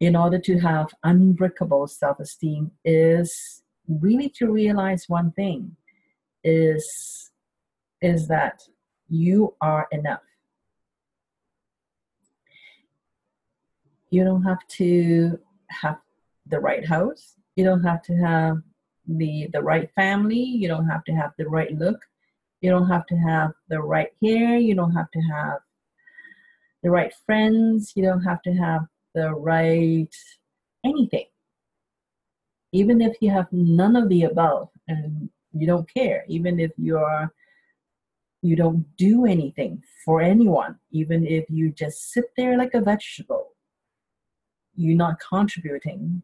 in 0.00 0.14
order 0.14 0.38
to 0.38 0.58
have 0.60 0.94
unbreakable 1.02 1.86
self-esteem 1.88 2.70
is 2.84 3.62
really 3.88 4.28
to 4.28 4.50
realize 4.50 5.08
one 5.08 5.32
thing 5.32 5.76
is 6.44 7.30
is 8.00 8.28
that 8.28 8.62
you 9.08 9.54
are 9.60 9.88
enough. 9.90 10.22
You 14.10 14.24
don't 14.24 14.44
have 14.44 14.66
to 14.78 15.38
have 15.68 15.98
the 16.46 16.60
right 16.60 16.86
house. 16.86 17.34
You 17.56 17.64
don't 17.64 17.82
have 17.82 18.02
to 18.02 18.14
have 18.16 18.62
the 19.06 19.48
the 19.52 19.62
right 19.62 19.90
family. 19.94 20.40
You 20.40 20.68
don't 20.68 20.88
have 20.88 21.04
to 21.04 21.12
have 21.12 21.32
the 21.38 21.48
right 21.48 21.76
look. 21.76 22.00
You 22.60 22.70
don't 22.70 22.88
have 22.88 23.06
to 23.06 23.16
have 23.16 23.52
the 23.68 23.80
right 23.80 24.12
hair. 24.22 24.56
You 24.58 24.74
don't 24.74 24.92
have 24.92 25.10
to 25.10 25.20
have 25.20 25.58
the 26.82 26.90
right 26.90 27.12
friends. 27.26 27.92
You 27.94 28.04
don't 28.04 28.22
have 28.22 28.42
to 28.42 28.52
have 28.52 28.82
the 29.14 29.32
right 29.34 30.14
anything. 30.84 31.26
Even 32.72 33.00
if 33.00 33.16
you 33.20 33.30
have 33.30 33.46
none 33.52 33.96
of 33.96 34.08
the 34.08 34.24
above 34.24 34.68
and 34.86 35.30
you 35.52 35.66
don't 35.66 35.92
care, 35.92 36.24
even 36.28 36.60
if 36.60 36.72
you're 36.76 37.32
you 38.40 38.54
don't 38.54 38.86
do 38.96 39.26
anything 39.26 39.82
for 40.04 40.20
anyone, 40.20 40.78
even 40.92 41.26
if 41.26 41.44
you 41.50 41.72
just 41.72 42.12
sit 42.12 42.26
there 42.36 42.56
like 42.56 42.72
a 42.72 42.80
vegetable, 42.80 43.48
you're 44.76 44.96
not 44.96 45.18
contributing 45.18 46.22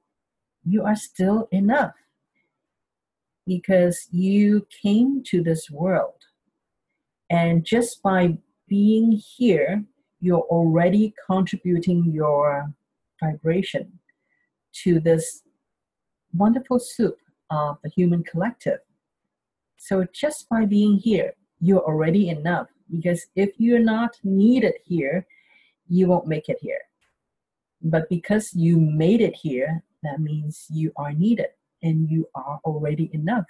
you 0.65 0.83
are 0.83 0.97
still 0.97 1.49
enough 1.51 1.95
because 3.47 4.09
you 4.11 4.67
came 4.83 5.23
to 5.25 5.43
this 5.43 5.71
world. 5.71 6.25
And 7.31 7.65
just 7.65 8.03
by 8.03 8.39
being 8.69 9.13
here, 9.13 9.85
you're 10.25 10.49
already 10.59 11.13
contributing 11.27 12.11
your 12.11 12.73
vibration 13.23 13.93
to 14.73 14.99
this 14.99 15.43
wonderful 16.33 16.79
soup 16.79 17.19
of 17.51 17.77
the 17.85 17.91
human 17.91 18.25
collective. 18.25 18.79
So 19.77 20.07
just 20.15 20.49
by 20.49 20.65
being 20.65 20.97
here, 20.97 21.35
you're 21.61 21.85
already 21.85 22.31
enough 22.31 22.69
because 22.91 23.27
if 23.37 23.51
you're 23.59 23.87
not 23.97 24.17
needed 24.25 24.75
here, 24.85 25.27
you 25.89 26.07
won't 26.07 26.27
make 26.27 26.49
it 26.49 26.59
here. 26.59 26.81
But 27.83 28.09
because 28.09 28.55
you 28.55 28.79
made 28.79 29.21
it 29.21 29.37
here, 29.37 29.83
that 30.03 30.21
means 30.21 30.67
you 30.71 30.91
are 30.97 31.13
needed 31.13 31.51
and 31.83 32.09
you 32.11 32.27
are 32.35 32.61
already 32.65 33.11
enough. 33.13 33.45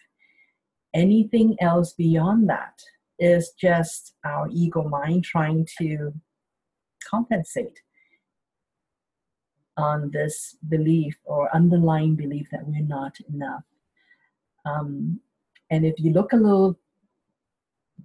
Anything 0.92 1.56
else 1.60 1.92
beyond 1.92 2.48
that 2.48 2.82
is 3.20 3.52
just 3.60 4.14
our 4.24 4.48
ego 4.50 4.82
mind 4.82 5.22
trying 5.22 5.68
to 5.78 6.12
compensate 7.14 7.78
on 9.76 10.10
this 10.10 10.56
belief 10.68 11.14
or 11.24 11.54
underlying 11.54 12.14
belief 12.14 12.46
that 12.52 12.66
we're 12.66 12.92
not 12.98 13.14
enough. 13.32 13.64
Um, 14.64 15.20
and 15.70 15.84
if 15.84 15.94
you 15.98 16.12
look 16.12 16.32
a 16.32 16.36
little 16.36 16.78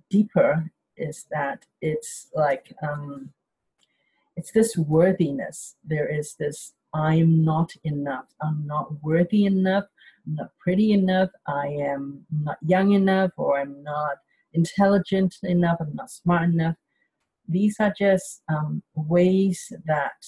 deeper, 0.10 0.72
is 0.98 1.25
that 1.32 1.66
it's 1.82 2.28
like 2.36 2.66
um, 2.84 3.30
it's 4.36 4.51
this 4.51 4.75
worthiness. 4.78 5.75
There 5.86 6.10
is 6.20 6.36
this 6.36 6.74
I'm 6.94 7.46
not 7.46 7.72
enough. 7.84 8.25
I'm 8.42 8.66
not 8.66 8.88
worthy 9.04 9.46
enough. 9.46 9.86
I'm 10.25 10.36
not 10.36 10.51
pretty 10.60 10.92
enough. 10.92 11.30
I 11.48 11.68
am 11.68 12.25
not 12.32 12.58
young 12.66 12.92
enough, 12.94 13.32
or 13.38 13.60
I'm 13.62 13.84
not 13.84 14.18
intelligent 14.54 15.36
enough. 15.44 15.78
I'm 15.80 15.96
not 15.96 16.12
smart 16.12 16.50
enough. 16.50 16.75
These 17.50 17.77
are 17.79 17.94
just 17.98 18.41
um, 18.50 18.84
ways 18.96 19.72
that 19.86 20.24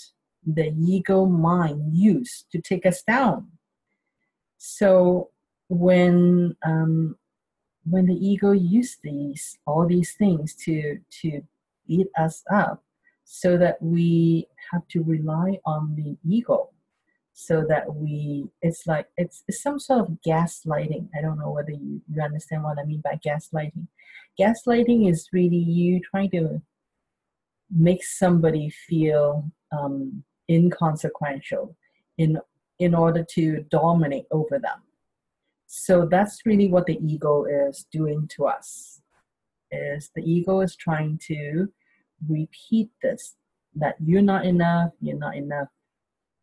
the 0.45 0.73
ego 0.79 1.25
mind 1.25 1.95
use 1.95 2.45
to 2.51 2.59
take 2.59 2.85
us 2.85 3.03
down. 3.03 3.47
So 4.57 5.29
when 5.69 6.55
um, 6.65 7.15
when 7.83 8.07
the 8.07 8.15
ego 8.15 8.51
use 8.51 8.97
these 9.03 9.57
all 9.65 9.87
these 9.87 10.13
things 10.13 10.55
to 10.65 10.97
to 11.21 11.41
beat 11.87 12.07
us 12.17 12.43
up, 12.51 12.83
so 13.23 13.57
that 13.57 13.81
we 13.81 14.47
have 14.71 14.85
to 14.89 15.03
rely 15.03 15.57
on 15.65 15.95
the 15.95 16.17
ego 16.27 16.69
so 17.33 17.65
that 17.67 17.95
we 17.95 18.45
it's 18.61 18.85
like 18.85 19.07
it's, 19.15 19.43
it's 19.47 19.63
some 19.63 19.79
sort 19.79 20.01
of 20.01 20.17
gaslighting 20.27 21.07
i 21.17 21.21
don't 21.21 21.39
know 21.39 21.49
whether 21.49 21.71
you, 21.71 22.01
you 22.13 22.21
understand 22.21 22.61
what 22.61 22.77
i 22.77 22.83
mean 22.83 23.01
by 23.01 23.17
gaslighting 23.25 23.87
gaslighting 24.39 25.09
is 25.09 25.29
really 25.31 25.55
you 25.55 26.01
trying 26.11 26.29
to 26.29 26.61
make 27.75 28.03
somebody 28.03 28.69
feel 28.69 29.49
um, 29.71 30.23
inconsequential 30.49 31.75
in 32.17 32.39
in 32.79 32.95
order 32.95 33.23
to 33.23 33.63
dominate 33.69 34.25
over 34.31 34.59
them 34.59 34.81
so 35.67 36.05
that's 36.05 36.45
really 36.45 36.67
what 36.67 36.85
the 36.85 36.99
ego 37.01 37.45
is 37.45 37.85
doing 37.91 38.27
to 38.27 38.45
us 38.45 39.01
is 39.71 40.11
the 40.15 40.23
ego 40.23 40.61
is 40.61 40.75
trying 40.75 41.17
to 41.27 41.67
repeat 42.27 42.89
this 43.01 43.35
that 43.75 43.95
you're 44.03 44.21
not 44.21 44.45
enough, 44.45 44.91
you're 45.01 45.17
not 45.17 45.35
enough. 45.35 45.69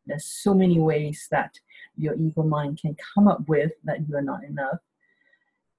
There's 0.06 0.24
so 0.24 0.54
many 0.54 0.78
ways 0.78 1.28
that 1.30 1.54
your 1.96 2.14
ego 2.14 2.42
mind 2.42 2.78
can 2.80 2.96
come 3.14 3.28
up 3.28 3.46
with 3.48 3.72
that 3.84 4.08
you're 4.08 4.22
not 4.22 4.44
enough 4.44 4.78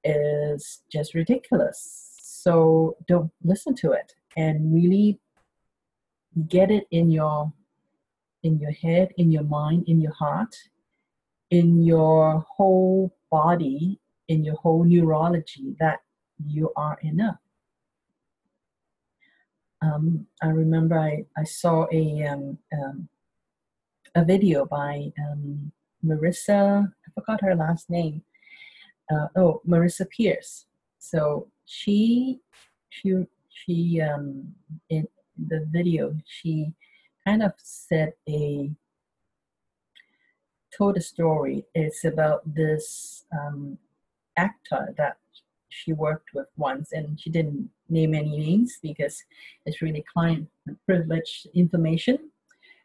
is 0.03 0.82
just 0.91 1.13
ridiculous. 1.13 2.15
So 2.22 2.96
don't 3.08 3.32
listen 3.44 3.75
to 3.77 3.91
it 3.91 4.13
and 4.38 4.74
really 4.74 5.20
get 6.48 6.72
it 6.72 6.88
in 6.91 7.10
your 7.10 7.51
in 8.43 8.58
your 8.58 8.72
head, 8.72 9.13
in 9.17 9.31
your 9.31 9.43
mind, 9.43 9.84
in 9.88 10.00
your 10.00 10.13
heart, 10.13 10.55
in 11.50 11.84
your 11.84 12.46
whole 12.48 13.13
body, 13.29 14.00
in 14.29 14.43
your 14.43 14.55
whole 14.55 14.84
neurology 14.84 15.75
that 15.79 16.00
you 16.46 16.72
are 16.75 16.98
enough. 17.03 17.39
Um, 19.81 20.25
I 20.41 20.48
remember 20.48 20.98
I, 20.98 21.25
I 21.38 21.43
saw 21.43 21.86
a 21.91 22.24
um, 22.24 22.58
um, 22.74 23.10
a 24.15 24.25
video 24.25 24.65
by 24.65 25.12
um, 25.19 25.72
Marisa. 26.05 26.88
I 26.88 27.12
forgot 27.13 27.41
her 27.41 27.55
last 27.55 27.89
name. 27.89 28.24
Uh, 29.12 29.27
oh, 29.36 29.62
Marisa 29.67 30.08
Peer. 30.10 30.39
So 31.00 31.48
she 31.65 32.39
she 32.89 33.25
she 33.50 34.01
um, 34.01 34.53
in 34.89 35.08
the 35.48 35.65
video 35.72 36.15
she 36.25 36.74
kind 37.25 37.43
of 37.43 37.53
said 37.58 38.13
a 38.27 38.72
told 40.75 40.98
a 40.98 41.01
story. 41.01 41.65
It's 41.74 42.05
about 42.05 42.41
this 42.46 43.25
um, 43.38 43.77
actor 44.38 44.93
that 44.98 45.17
she 45.69 45.93
worked 45.93 46.29
with 46.34 46.48
once, 46.58 46.91
and 46.93 47.19
she 47.19 47.29
didn't 47.29 47.69
name 47.89 48.13
any 48.13 48.38
names 48.38 48.77
because 48.81 49.24
it's 49.65 49.81
really 49.81 50.03
client 50.12 50.48
privilege 50.86 51.48
information. 51.53 52.17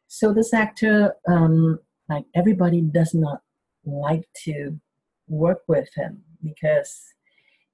So 0.06 0.32
this 0.32 0.52
actor, 0.52 1.14
um, 1.28 1.78
like 2.08 2.24
everybody, 2.34 2.80
does 2.80 3.14
not 3.14 3.40
like 3.84 4.26
to 4.44 4.78
work 5.28 5.62
with 5.66 5.88
him 5.94 6.22
because 6.42 7.14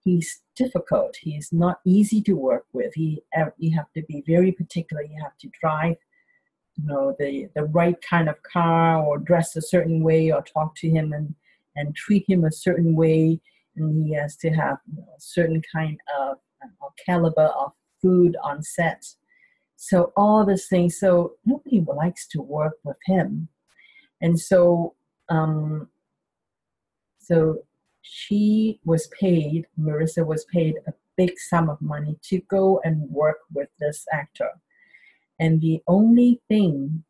he's 0.05 0.41
difficult. 0.61 1.17
He's 1.17 1.53
not 1.53 1.81
easy 1.87 2.21
to 2.23 2.35
work 2.35 2.67
with. 2.73 2.93
He 2.95 3.23
you 3.59 3.77
have 3.77 3.91
to 3.97 4.03
be 4.03 4.23
very 4.27 4.53
particular. 4.53 5.03
You 5.03 5.19
have 5.23 5.37
to 5.39 5.49
drive, 5.61 5.97
you 6.77 6.85
know, 6.87 7.17
the 7.19 7.49
the 7.57 7.65
right 7.65 7.99
kind 8.03 8.29
of 8.29 8.43
car, 8.43 9.03
or 9.03 9.19
dress 9.19 9.57
a 9.57 9.63
certain 9.63 10.03
way, 10.03 10.31
or 10.31 10.43
talk 10.43 10.75
to 10.77 10.89
him 10.89 11.13
and 11.13 11.35
and 11.77 11.97
treat 11.97 12.25
him 12.29 12.45
a 12.45 12.53
certain 12.67 12.95
way. 12.95 13.41
And 13.77 13.87
he 14.05 14.13
has 14.15 14.37
to 14.43 14.51
have 14.51 14.79
you 14.93 14.99
know, 14.99 15.13
a 15.17 15.21
certain 15.37 15.63
kind 15.75 15.99
of 16.21 16.37
uh, 16.63 16.91
caliber 17.07 17.51
of 17.63 17.73
food 18.03 18.37
on 18.43 18.63
set. 18.63 19.03
So 19.77 20.13
all 20.17 20.45
these 20.45 20.67
things. 20.69 20.99
So 20.99 21.37
nobody 21.47 21.81
likes 22.03 22.27
to 22.33 22.43
work 22.43 22.77
with 22.85 23.01
him, 23.07 23.49
and 24.21 24.39
so 24.39 24.95
um, 25.31 25.89
so 27.19 27.65
she 28.13 28.81
was 28.85 29.07
paid, 29.21 29.67
Marisa 29.79 30.27
was 30.27 30.45
paid 30.47 30.75
a 30.89 30.93
big 31.17 31.39
sum 31.39 31.71
of 31.71 31.81
money 31.81 32.19
to 32.23 32.41
go 32.49 32.81
and 32.83 33.09
work 33.09 33.39
with 33.53 33.69
this 33.79 34.05
actor. 34.13 34.51
And 35.39 35.61
the 35.61 35.81
only 35.87 36.41
thing 36.49 37.05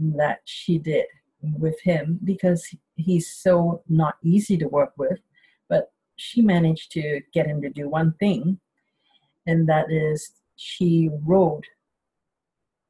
that 0.00 0.40
she 0.46 0.78
did 0.78 1.06
with 1.42 1.80
him, 1.82 2.18
because 2.24 2.74
he's 2.96 3.32
so 3.32 3.82
not 3.88 4.16
easy 4.24 4.56
to 4.58 4.66
work 4.66 4.92
with, 4.98 5.20
but 5.68 5.92
she 6.16 6.42
managed 6.42 6.90
to 6.92 7.20
get 7.32 7.46
him 7.46 7.62
to 7.62 7.70
do 7.70 7.88
one 7.88 8.14
thing, 8.14 8.58
and 9.46 9.68
that 9.68 9.92
is 9.92 10.32
she 10.56 11.08
wrote 11.24 11.66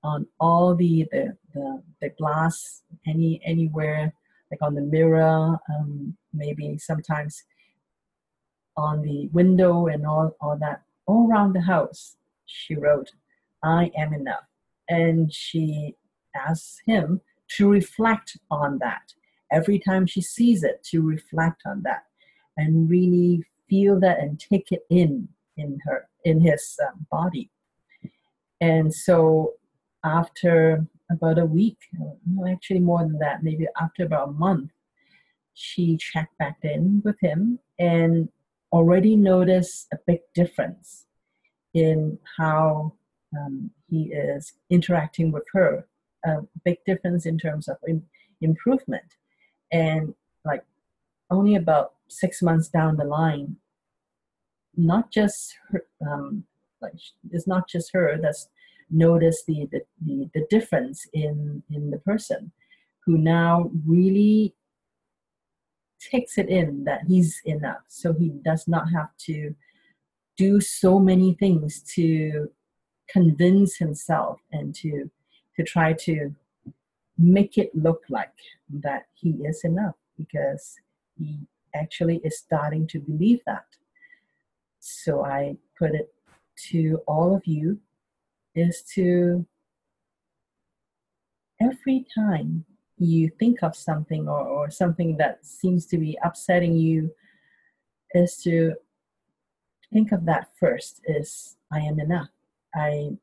on 0.02 0.26
all 0.40 0.74
the 0.74 1.06
the, 1.12 1.36
the, 1.52 1.82
the 2.00 2.08
glass 2.08 2.82
any 3.06 3.40
anywhere 3.44 4.14
like 4.50 4.62
on 4.62 4.74
the 4.74 4.80
mirror, 4.80 5.58
um, 5.68 6.16
maybe 6.32 6.78
sometimes 6.78 7.44
on 8.76 9.02
the 9.02 9.28
window 9.28 9.86
and 9.86 10.06
all, 10.06 10.36
all 10.40 10.56
that, 10.58 10.82
all 11.06 11.30
around 11.30 11.52
the 11.52 11.60
house. 11.60 12.16
She 12.46 12.74
wrote, 12.74 13.10
I 13.62 13.90
am 13.96 14.12
enough. 14.12 14.46
And 14.88 15.32
she 15.32 15.94
asks 16.34 16.80
him 16.86 17.20
to 17.56 17.68
reflect 17.68 18.36
on 18.50 18.78
that. 18.78 19.12
Every 19.52 19.78
time 19.78 20.06
she 20.06 20.20
sees 20.20 20.62
it, 20.62 20.82
to 20.90 21.02
reflect 21.02 21.62
on 21.66 21.82
that 21.82 22.04
and 22.56 22.88
really 22.88 23.44
feel 23.68 23.98
that 24.00 24.18
and 24.20 24.38
take 24.38 24.72
it 24.72 24.84
in 24.90 25.28
in 25.56 25.78
her 25.84 26.08
in 26.24 26.40
his 26.40 26.78
um, 26.86 27.06
body. 27.10 27.50
And 28.60 28.92
so 28.92 29.54
after 30.04 30.86
about 31.10 31.38
a 31.38 31.44
week, 31.44 31.78
no, 31.92 32.46
actually 32.46 32.80
more 32.80 33.00
than 33.00 33.18
that, 33.18 33.42
maybe 33.42 33.66
after 33.80 34.04
about 34.04 34.28
a 34.28 34.32
month, 34.32 34.70
she 35.54 35.96
checked 35.96 36.36
back 36.38 36.58
in 36.62 37.02
with 37.04 37.16
him 37.20 37.58
and 37.78 38.28
already 38.72 39.16
noticed 39.16 39.88
a 39.92 39.98
big 40.06 40.20
difference 40.34 41.06
in 41.74 42.18
how 42.38 42.92
um, 43.36 43.70
he 43.88 44.12
is 44.12 44.52
interacting 44.70 45.32
with 45.32 45.44
her. 45.52 45.86
A 46.24 46.38
big 46.64 46.78
difference 46.86 47.26
in 47.26 47.38
terms 47.38 47.68
of 47.68 47.76
Im- 47.88 48.06
improvement. 48.40 49.16
And 49.72 50.14
like 50.44 50.64
only 51.30 51.54
about 51.54 51.94
six 52.08 52.42
months 52.42 52.68
down 52.68 52.96
the 52.96 53.04
line, 53.04 53.56
not 54.76 55.10
just 55.10 55.56
her, 55.70 55.84
um, 56.06 56.44
like 56.80 56.94
it's 57.30 57.46
not 57.46 57.68
just 57.68 57.90
her 57.92 58.18
that's 58.20 58.48
notice 58.90 59.44
the, 59.46 59.68
the, 59.70 59.82
the, 60.04 60.30
the 60.34 60.46
difference 60.50 61.06
in, 61.12 61.62
in 61.70 61.90
the 61.90 61.98
person 61.98 62.52
who 63.04 63.18
now 63.18 63.70
really 63.86 64.54
takes 66.00 66.38
it 66.38 66.48
in 66.48 66.84
that 66.84 67.02
he's 67.06 67.40
enough. 67.44 67.82
So 67.88 68.12
he 68.12 68.30
does 68.44 68.66
not 68.66 68.90
have 68.90 69.10
to 69.26 69.54
do 70.36 70.60
so 70.60 70.98
many 70.98 71.34
things 71.34 71.82
to 71.94 72.50
convince 73.08 73.76
himself 73.76 74.40
and 74.52 74.74
to 74.76 75.10
to 75.56 75.64
try 75.64 75.92
to 75.92 76.34
make 77.18 77.58
it 77.58 77.70
look 77.74 78.02
like 78.08 78.32
that 78.70 79.06
he 79.14 79.30
is 79.44 79.64
enough 79.64 79.96
because 80.16 80.76
he 81.18 81.40
actually 81.74 82.20
is 82.24 82.38
starting 82.38 82.86
to 82.86 82.98
believe 82.98 83.40
that. 83.46 83.66
So 84.78 85.24
I 85.24 85.56
put 85.78 85.94
it 85.94 86.14
to 86.70 87.00
all 87.06 87.34
of 87.34 87.46
you 87.46 87.78
is 88.60 88.82
to 88.94 89.46
every 91.60 92.06
time 92.14 92.64
you 92.98 93.30
think 93.38 93.62
of 93.62 93.74
something 93.74 94.28
or, 94.28 94.42
or 94.42 94.70
something 94.70 95.16
that 95.16 95.44
seems 95.44 95.86
to 95.86 95.98
be 95.98 96.18
upsetting 96.22 96.76
you 96.76 97.10
is 98.14 98.36
to 98.42 98.74
think 99.92 100.12
of 100.12 100.24
that 100.26 100.48
first 100.58 101.00
is 101.06 101.56
i 101.72 101.78
am 101.78 101.98
enough. 101.98 102.28
I 102.74 103.16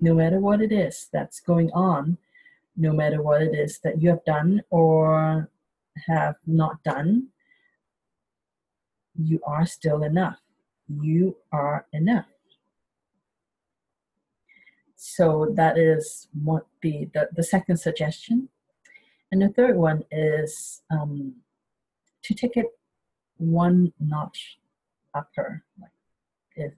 no 0.00 0.14
matter 0.14 0.40
what 0.40 0.60
it 0.60 0.72
is 0.72 1.08
that's 1.12 1.40
going 1.40 1.70
on 1.72 2.18
no 2.76 2.92
matter 2.92 3.22
what 3.22 3.42
it 3.42 3.54
is 3.54 3.78
that 3.82 4.00
you 4.00 4.10
have 4.10 4.24
done 4.24 4.62
or 4.70 5.50
have 6.06 6.36
not 6.46 6.82
done 6.84 7.28
you 9.18 9.40
are 9.46 9.64
still 9.64 10.02
enough. 10.02 10.38
You 10.88 11.36
are 11.50 11.86
enough 11.92 12.26
so 14.96 15.52
that 15.54 15.78
is 15.78 16.28
what 16.42 16.66
the, 16.82 17.08
the, 17.12 17.28
the 17.34 17.42
second 17.42 17.76
suggestion. 17.76 18.48
And 19.30 19.42
the 19.42 19.50
third 19.50 19.76
one 19.76 20.04
is 20.10 20.82
um, 20.90 21.34
to 22.22 22.34
take 22.34 22.56
it 22.56 22.66
one 23.36 23.92
notch 24.00 24.58
upper. 25.14 25.62
Like 25.80 25.90
is, 26.56 26.72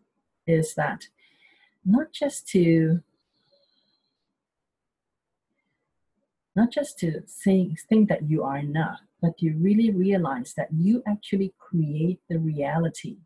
is 0.47 0.75
that 0.75 1.05
not 1.85 2.13
just 2.13 2.49
to 2.49 3.03
not 6.57 6.73
just 6.73 6.99
to 6.99 7.21
think, 7.21 7.79
think 7.89 8.09
that 8.09 8.29
you 8.29 8.43
are 8.43 8.59
enough, 8.59 8.99
but 9.23 9.41
you 9.41 9.55
really 9.59 9.93
realize 9.93 10.55
that 10.57 10.67
you 10.73 11.05
actually 11.07 11.55
create 11.57 12.19
the 12.29 12.37
reality. 12.37 13.19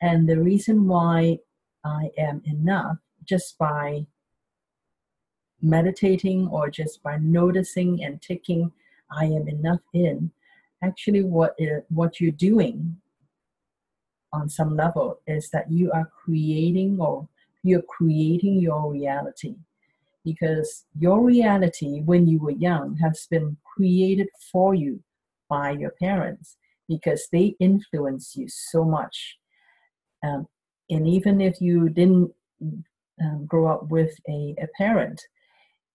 And 0.00 0.26
the 0.26 0.40
reason 0.40 0.88
why 0.88 1.40
I 1.84 2.10
am 2.16 2.40
enough 2.46 2.96
just 3.24 3.58
by 3.58 4.06
meditating 5.60 6.48
or 6.48 6.68
just 6.68 7.02
by 7.02 7.18
noticing 7.18 8.02
and 8.02 8.20
taking 8.20 8.72
I 9.10 9.26
am 9.26 9.48
enough 9.48 9.80
in, 9.92 10.30
actually 10.82 11.22
what 11.22 11.54
is, 11.58 11.82
what 11.88 12.20
you're 12.20 12.30
doing 12.32 12.96
on 14.32 14.48
some 14.48 14.76
level 14.76 15.20
is 15.26 15.50
that 15.50 15.70
you 15.70 15.92
are 15.92 16.10
creating 16.24 16.98
or 16.98 17.28
you're 17.62 17.82
creating 17.82 18.60
your 18.60 18.90
reality. 18.90 19.56
Because 20.24 20.84
your 20.98 21.22
reality 21.22 22.00
when 22.00 22.26
you 22.26 22.38
were 22.38 22.52
young 22.52 22.96
has 22.96 23.26
been 23.30 23.56
created 23.64 24.28
for 24.52 24.74
you 24.74 25.02
by 25.48 25.72
your 25.72 25.90
parents 25.90 26.56
because 26.88 27.28
they 27.32 27.56
influence 27.58 28.36
you 28.36 28.46
so 28.48 28.84
much. 28.84 29.38
Um, 30.24 30.46
and 30.88 31.06
even 31.08 31.40
if 31.40 31.60
you 31.60 31.88
didn't 31.88 32.32
um, 33.20 33.46
grow 33.46 33.72
up 33.72 33.88
with 33.90 34.14
a, 34.28 34.54
a 34.60 34.66
parent, 34.76 35.20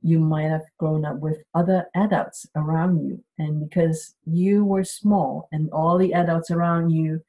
you 0.02 0.20
might 0.20 0.50
have 0.50 0.64
grown 0.78 1.06
up 1.06 1.20
with 1.20 1.38
other 1.56 1.86
adults 1.96 2.46
around 2.56 3.06
you. 3.06 3.24
And 3.40 3.68
because 3.68 4.16
you 4.26 4.64
were 4.64 4.84
small 4.84 5.48
and 5.52 5.70
all 5.72 5.98
the 5.98 6.14
adults 6.14 6.52
around 6.52 6.92
you 6.92 7.22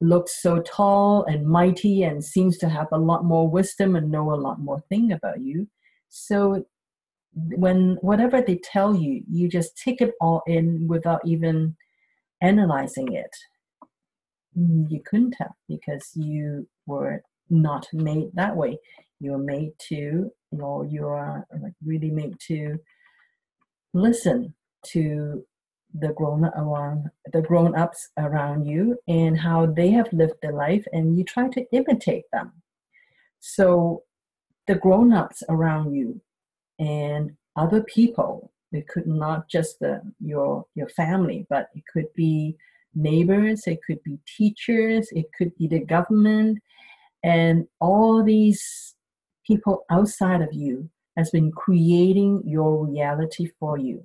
looks 0.00 0.40
so 0.42 0.60
tall 0.60 1.24
and 1.24 1.46
mighty 1.46 2.02
and 2.04 2.22
seems 2.24 2.58
to 2.58 2.68
have 2.68 2.88
a 2.92 2.98
lot 2.98 3.24
more 3.24 3.48
wisdom 3.48 3.96
and 3.96 4.10
know 4.10 4.32
a 4.32 4.34
lot 4.34 4.60
more 4.60 4.80
thing 4.88 5.12
about 5.12 5.40
you. 5.40 5.68
So 6.08 6.64
when 7.34 7.98
whatever 8.00 8.40
they 8.40 8.56
tell 8.56 8.94
you, 8.94 9.22
you 9.30 9.48
just 9.48 9.76
take 9.76 10.00
it 10.00 10.12
all 10.20 10.42
in 10.46 10.86
without 10.86 11.20
even 11.24 11.76
analyzing 12.40 13.12
it. 13.12 13.34
Mm, 14.58 14.90
you 14.90 15.02
couldn't 15.04 15.36
have 15.38 15.52
because 15.68 16.10
you 16.14 16.66
were 16.86 17.22
not 17.50 17.86
made 17.92 18.30
that 18.34 18.56
way. 18.56 18.78
You 19.20 19.32
were 19.32 19.38
made 19.38 19.72
to, 19.88 19.94
you 19.94 20.32
know, 20.52 20.82
you 20.82 21.06
are 21.06 21.46
like 21.62 21.72
really 21.84 22.10
made 22.10 22.38
to 22.48 22.78
listen 23.94 24.54
to 24.88 25.44
the 25.98 26.08
grown 26.12 26.44
around 26.44 27.08
the 27.32 27.40
grown 27.40 27.74
ups 27.74 28.10
around 28.18 28.66
you 28.66 28.98
and 29.08 29.38
how 29.38 29.66
they 29.66 29.90
have 29.90 30.12
lived 30.12 30.34
their 30.42 30.52
life 30.52 30.84
and 30.92 31.16
you 31.16 31.24
try 31.24 31.48
to 31.48 31.64
imitate 31.72 32.24
them. 32.32 32.52
So 33.40 34.02
the 34.66 34.74
grown 34.74 35.12
ups 35.12 35.42
around 35.48 35.94
you 35.94 36.20
and 36.78 37.32
other 37.56 37.82
people 37.82 38.52
it 38.72 38.88
could 38.88 39.06
not 39.06 39.48
just 39.48 39.78
the, 39.80 40.02
your 40.20 40.66
your 40.74 40.88
family 40.88 41.46
but 41.48 41.68
it 41.74 41.82
could 41.90 42.12
be 42.14 42.56
neighbors 42.94 43.62
it 43.66 43.78
could 43.86 44.02
be 44.02 44.18
teachers 44.36 45.08
it 45.12 45.26
could 45.36 45.56
be 45.56 45.66
the 45.66 45.80
government 45.80 46.58
and 47.22 47.66
all 47.80 48.22
these 48.22 48.95
people 49.46 49.84
outside 49.90 50.42
of 50.42 50.52
you 50.52 50.90
has 51.16 51.30
been 51.30 51.50
creating 51.50 52.42
your 52.44 52.86
reality 52.86 53.48
for 53.58 53.78
you 53.78 54.04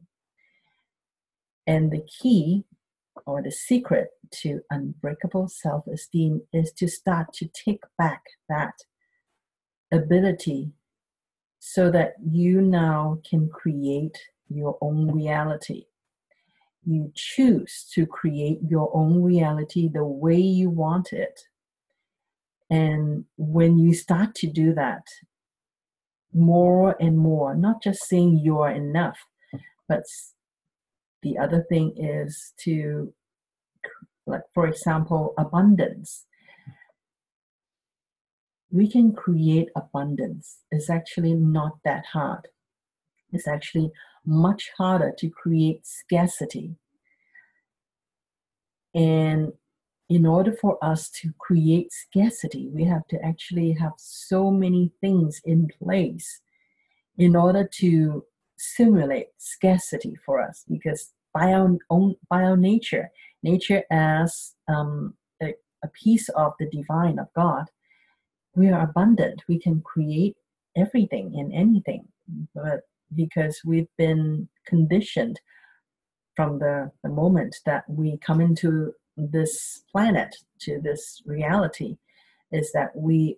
and 1.67 1.91
the 1.91 2.06
key 2.21 2.63
or 3.25 3.41
the 3.41 3.51
secret 3.51 4.10
to 4.32 4.62
unbreakable 4.71 5.47
self 5.47 5.86
esteem 5.88 6.41
is 6.54 6.71
to 6.73 6.88
start 6.88 7.34
to 7.34 7.47
take 7.47 7.84
back 7.97 8.23
that 8.49 8.73
ability 9.91 10.71
so 11.60 11.91
that 11.91 12.13
you 12.25 12.62
now 12.62 13.19
can 13.30 13.47
create 13.49 14.17
your 14.49 14.77
own 14.82 15.12
reality. 15.12 15.86
You 16.84 17.12
choose 17.13 17.88
to 17.93 18.08
create 18.08 18.60
your 18.67 18.89
own 18.95 19.21
reality 19.21 19.88
the 19.88 20.04
way 20.04 20.39
you 20.39 20.69
want 20.69 21.13
it. 21.13 21.41
And 22.69 23.25
when 23.38 23.77
you 23.77 23.93
start 23.93 24.34
to 24.36 24.47
do 24.47 24.73
that 24.73 25.04
more 26.34 26.96
and 27.00 27.17
more, 27.17 27.56
not 27.56 27.82
just 27.84 28.04
seeing 28.04 28.38
you 28.38 28.60
are 28.60 28.72
enough, 28.72 29.17
but 29.88 30.04
the 31.24 31.38
other 31.38 31.65
thing 31.70 31.94
is 31.98 32.54
to, 32.58 33.13
like, 34.26 34.44
for 34.54 34.67
example, 34.67 35.34
abundance. 35.38 36.26
We 38.72 38.89
can 38.89 39.13
create 39.13 39.70
abundance. 39.76 40.60
It's 40.72 40.89
actually 40.89 41.34
not 41.34 41.78
that 41.84 42.06
hard. 42.13 42.48
It's 43.34 43.48
actually 43.48 43.91
much 44.26 44.72
harder 44.78 45.13
to 45.17 45.30
create 45.30 45.86
scarcity. 45.86 46.76
And 48.94 49.54
in 50.12 50.26
order 50.26 50.52
for 50.52 50.78
us 50.84 51.10
to 51.10 51.34
create 51.39 51.91
scarcity, 51.91 52.69
we 52.74 52.84
have 52.84 53.08
to 53.08 53.17
actually 53.26 53.71
have 53.71 53.93
so 53.97 54.52
many 54.52 54.91
things 55.00 55.41
in 55.45 55.69
place 55.82 56.41
in 57.17 57.36
order 57.36 57.67
to 57.80 58.26
simulate 58.58 59.30
scarcity 59.38 60.15
for 60.26 60.41
us 60.41 60.63
because 60.69 61.13
by 61.34 61.54
our 61.54 61.78
own 61.89 62.15
by 62.30 62.43
our 62.43 62.58
nature 62.58 63.10
nature 63.41 63.84
as 63.89 64.54
um, 64.67 65.15
a, 65.41 65.54
a 65.84 65.88
piece 66.04 66.30
of 66.30 66.54
the 66.60 66.69
divine 66.69 67.17
of 67.17 67.28
god 67.36 67.65
we 68.56 68.69
are 68.69 68.84
abundant. 68.84 69.43
We 69.47 69.60
can 69.60 69.82
create 69.82 70.36
everything 70.76 71.34
and 71.38 71.54
anything 71.54 72.08
but 72.56 72.82
because 73.13 73.62
we've 73.65 73.89
been 73.97 74.47
conditioned 74.65 75.39
from 76.36 76.60
the, 76.60 76.91
the 77.04 77.10
moment 77.10 77.58
that 77.65 77.84
we 77.89 78.17
come 78.17 78.39
into 78.39 78.93
this 79.17 79.84
planet 79.91 80.36
to 80.60 80.80
this 80.82 81.21
reality 81.26 81.97
is 82.52 82.71
that 82.71 82.95
we 82.95 83.38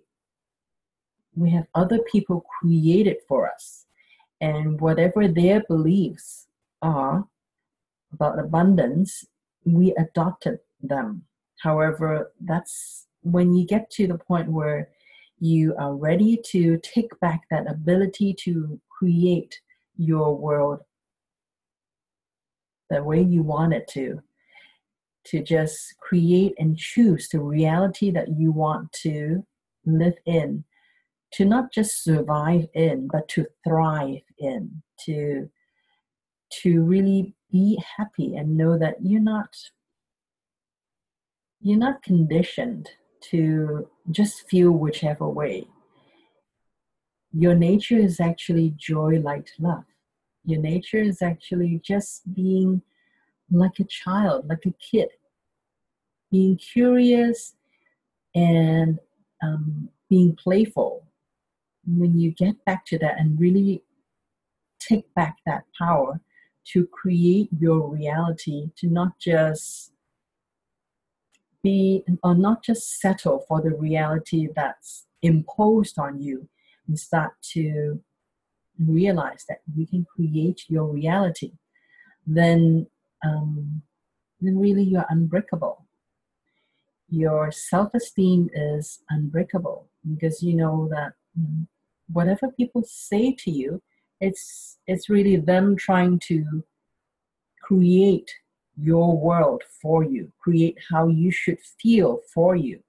we 1.36 1.50
have 1.50 1.66
other 1.74 1.98
people 2.12 2.44
created 2.60 3.16
for 3.26 3.50
us 3.50 3.86
and 4.40 4.80
whatever 4.80 5.26
their 5.26 5.62
beliefs 5.68 6.46
are 6.82 7.26
about 8.12 8.38
abundance, 8.38 9.24
we 9.64 9.94
adopted 9.94 10.58
them. 10.82 11.24
However, 11.60 12.32
that's 12.40 13.06
when 13.22 13.54
you 13.54 13.66
get 13.66 13.90
to 13.92 14.06
the 14.06 14.18
point 14.18 14.50
where 14.50 14.88
you 15.40 15.74
are 15.78 15.94
ready 15.94 16.38
to 16.50 16.78
take 16.82 17.18
back 17.20 17.42
that 17.50 17.70
ability 17.70 18.34
to 18.44 18.80
create 18.88 19.60
your 19.96 20.36
world 20.36 20.80
the 22.90 23.02
way 23.02 23.20
you 23.20 23.42
want 23.42 23.72
it 23.72 23.88
to, 23.88 24.20
to 25.26 25.42
just 25.42 25.94
create 25.98 26.54
and 26.58 26.76
choose 26.76 27.28
the 27.28 27.40
reality 27.40 28.10
that 28.10 28.28
you 28.38 28.52
want 28.52 28.92
to 28.92 29.44
live 29.86 30.16
in, 30.26 30.64
to 31.32 31.44
not 31.44 31.72
just 31.72 32.04
survive 32.04 32.66
in, 32.74 33.08
but 33.10 33.28
to 33.28 33.46
thrive 33.66 34.22
in, 34.38 34.82
to 35.06 35.50
to 36.62 36.82
really 36.82 37.34
be 37.50 37.82
happy 37.96 38.36
and 38.36 38.56
know 38.56 38.78
that 38.78 38.96
you're 39.00 39.20
not 39.20 39.48
you're 41.60 41.78
not 41.78 42.02
conditioned 42.02 42.90
to 43.30 43.88
just 44.10 44.46
feel 44.48 44.70
whichever 44.70 45.26
way. 45.28 45.66
Your 47.32 47.54
nature 47.54 47.96
is 47.96 48.20
actually 48.20 48.74
joy 48.76 49.18
light 49.20 49.50
love. 49.58 49.84
Your 50.44 50.60
nature 50.60 50.98
is 50.98 51.22
actually 51.22 51.80
just 51.82 52.32
being 52.34 52.82
like 53.50 53.78
a 53.80 53.84
child 53.84 54.48
like 54.48 54.64
a 54.66 54.72
kid. 54.72 55.08
Being 56.30 56.56
curious 56.56 57.54
and 58.34 58.98
um, 59.42 59.88
being 60.10 60.36
playful. 60.36 61.06
When 61.86 62.18
you 62.18 62.32
get 62.32 62.64
back 62.64 62.86
to 62.86 62.98
that 62.98 63.18
and 63.18 63.38
really 63.38 63.82
take 64.80 65.12
back 65.14 65.36
that 65.46 65.64
power 65.78 66.20
to 66.72 66.86
create 66.86 67.50
your 67.58 67.88
reality, 67.88 68.70
to 68.78 68.88
not 68.88 69.18
just 69.20 69.92
be 71.62 72.04
or 72.22 72.34
not 72.34 72.62
just 72.62 73.00
settle 73.00 73.44
for 73.46 73.60
the 73.60 73.70
reality 73.70 74.48
that's 74.54 75.06
imposed 75.22 75.98
on 75.98 76.20
you 76.20 76.48
and 76.88 76.98
start 76.98 77.32
to 77.52 78.00
realize 78.78 79.44
that 79.48 79.58
you 79.74 79.86
can 79.86 80.04
create 80.04 80.64
your 80.68 80.84
reality 80.84 81.52
then 82.26 82.86
um, 83.24 83.82
then 84.40 84.58
really 84.58 84.82
you're 84.82 85.06
unbreakable. 85.08 85.86
Your 87.08 87.50
self-esteem 87.52 88.50
is 88.54 89.00
unbreakable 89.10 89.88
because 90.12 90.42
you 90.42 90.54
know 90.54 90.88
that 90.90 91.14
whatever 92.12 92.48
people 92.48 92.82
say 92.84 93.32
to 93.32 93.50
you 93.50 93.80
it's 94.20 94.78
it's 94.86 95.08
really 95.08 95.36
them 95.36 95.76
trying 95.76 96.18
to 96.18 96.64
create 97.62 98.30
your 98.76 99.16
world 99.16 99.62
for 99.80 100.04
you 100.04 100.30
create 100.38 100.76
how 100.90 101.08
you 101.08 101.30
should 101.30 101.58
feel 101.60 102.20
for 102.32 102.56
you. 102.56 102.80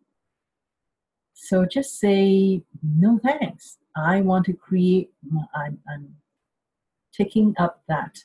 So 1.33 1.65
just 1.65 1.99
say 1.99 2.63
no 2.81 3.19
thanks. 3.23 3.77
I 3.95 4.21
want 4.21 4.45
to 4.45 4.53
create 4.53 5.11
i'm, 5.55 5.79
I'm 5.89 6.15
taking 7.13 7.53
up 7.57 7.83
that 7.87 8.23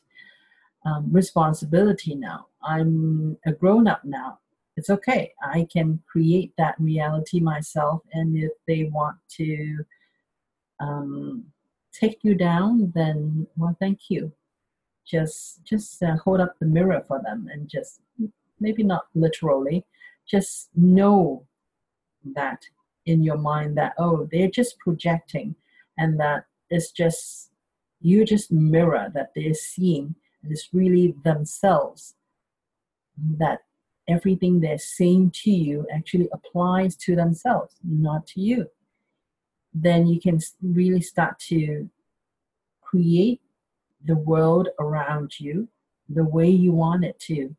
um, 0.84 1.08
responsibility 1.10 2.14
now. 2.14 2.46
I'm 2.62 3.36
a 3.46 3.52
grown 3.52 3.86
up 3.86 4.04
now. 4.04 4.38
It's 4.76 4.90
okay. 4.90 5.32
I 5.42 5.66
can 5.72 6.00
create 6.10 6.52
that 6.56 6.74
reality 6.78 7.40
myself 7.40 8.02
and 8.12 8.36
if 8.36 8.52
they 8.66 8.84
want 8.84 9.16
to 9.36 9.84
um, 10.80 11.44
take 11.92 12.20
you 12.22 12.34
down, 12.34 12.92
then 12.94 13.46
well, 13.56 13.76
thank 13.78 14.08
you. 14.08 14.32
Just 15.06 15.64
just 15.64 16.02
uh, 16.02 16.16
hold 16.16 16.40
up 16.40 16.54
the 16.58 16.66
mirror 16.66 17.04
for 17.06 17.20
them 17.22 17.48
and 17.52 17.68
just 17.68 18.00
maybe 18.60 18.82
not 18.82 19.06
literally, 19.14 19.84
just 20.26 20.68
know 20.74 21.46
that 22.34 22.62
in 23.06 23.22
your 23.22 23.38
mind 23.38 23.76
that 23.76 23.94
oh 23.98 24.28
they're 24.30 24.50
just 24.50 24.78
projecting 24.78 25.54
and 25.98 26.20
that 26.20 26.44
it's 26.68 26.90
just 26.92 27.50
you 28.00 28.24
just 28.24 28.52
mirror 28.52 29.10
that 29.14 29.30
they're 29.34 29.54
seeing 29.54 30.14
and 30.42 30.52
it's 30.52 30.68
really 30.72 31.14
themselves 31.24 32.14
that 33.38 33.60
everything 34.08 34.60
they're 34.60 34.78
saying 34.78 35.30
to 35.30 35.50
you 35.50 35.86
actually 35.94 36.28
applies 36.32 36.96
to 36.96 37.14
themselves 37.14 37.76
not 37.84 38.26
to 38.26 38.40
you 38.40 38.66
then 39.72 40.06
you 40.06 40.20
can 40.20 40.40
really 40.62 41.00
start 41.00 41.38
to 41.38 41.88
create 42.80 43.40
the 44.04 44.16
world 44.16 44.68
around 44.80 45.38
you 45.38 45.68
the 46.08 46.24
way 46.24 46.48
you 46.48 46.72
want 46.72 47.04
it 47.04 47.18
to 47.20 47.54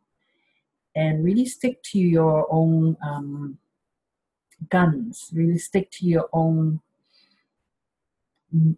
and 0.95 1.23
really 1.23 1.45
stick 1.45 1.81
to 1.83 1.99
your 1.99 2.47
own 2.51 2.97
um, 3.01 3.57
guns. 4.69 5.29
Really 5.33 5.57
stick 5.57 5.89
to 5.91 6.05
your 6.05 6.27
own 6.33 6.81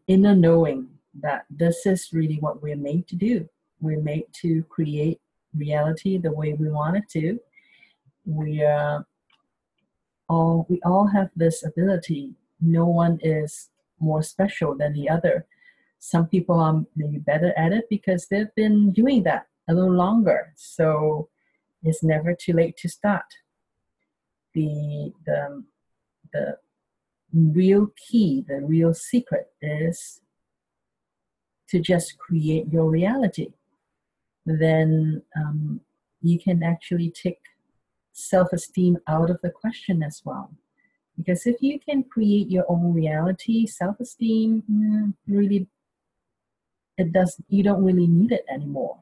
inner 0.08 0.36
knowing 0.36 0.88
that 1.20 1.46
this 1.50 1.86
is 1.86 2.14
really 2.14 2.38
what 2.40 2.62
we're 2.62 2.76
made 2.76 3.08
to 3.08 3.16
do. 3.16 3.50
We're 3.84 4.02
made 4.02 4.28
to 4.44 4.64
create 4.76 5.20
reality 5.54 6.18
the 6.18 6.32
way 6.32 6.54
we 6.54 6.70
want 6.70 6.96
it 6.98 7.08
to. 7.10 7.38
We 8.26 8.64
are 8.64 9.06
all 10.30 10.66
we 10.70 10.80
all 10.86 11.08
have 11.08 11.30
this 11.36 11.66
ability. 11.66 12.34
No 12.62 12.86
one 12.86 13.20
is 13.22 13.70
more 14.00 14.24
special 14.24 14.76
than 14.76 14.94
the 14.94 15.10
other. 15.10 15.46
Some 16.00 16.28
people 16.28 16.60
are 16.60 16.86
maybe 16.96 17.20
better 17.20 17.54
at 17.58 17.74
it 17.74 17.86
because 17.90 18.28
they've 18.28 18.56
been 18.56 18.92
doing 18.92 19.24
that 19.24 19.48
a 19.70 19.74
little 19.74 19.94
longer. 20.06 20.54
So 20.56 21.30
it's 21.84 22.04
never 22.04 22.34
too 22.34 22.54
late 22.54 22.78
to 22.78 22.88
start. 22.90 23.30
The 24.54 25.12
the 25.26 25.64
the 26.32 26.58
real 27.34 27.88
key, 27.98 28.46
the 28.48 28.62
real 28.62 28.94
secret 28.94 29.48
is 29.62 30.22
to 31.70 31.80
just 31.80 32.18
create 32.18 32.72
your 32.72 32.90
reality. 32.90 33.50
Then 34.46 35.22
um, 35.36 35.82
you 36.22 36.40
can 36.40 36.64
actually 36.64 37.12
take 37.12 37.40
self 38.12 38.54
esteem 38.54 38.98
out 39.08 39.30
of 39.30 39.40
the 39.42 39.50
question 39.50 40.04
as 40.04 40.22
well. 40.26 40.52
Because 41.18 41.46
if 41.46 41.62
you 41.62 41.80
can 41.80 42.04
create 42.04 42.50
your 42.50 42.66
own 42.68 42.94
reality, 42.94 43.66
self 43.68 44.00
esteem 44.00 44.64
mm, 44.70 45.14
really 45.28 45.68
it 46.98 47.12
does 47.12 47.40
you 47.50 47.64
don't 47.64 47.84
really 47.84 48.08
need 48.08 48.32
it 48.32 48.46
anymore 48.50 48.98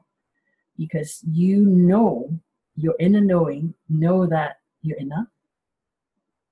because 0.78 1.20
you 1.30 1.60
know 1.60 2.30
your 2.76 2.94
inner 2.98 3.20
knowing 3.20 3.74
know 3.88 4.26
that 4.26 4.58
you're 4.82 4.98
enough 4.98 5.26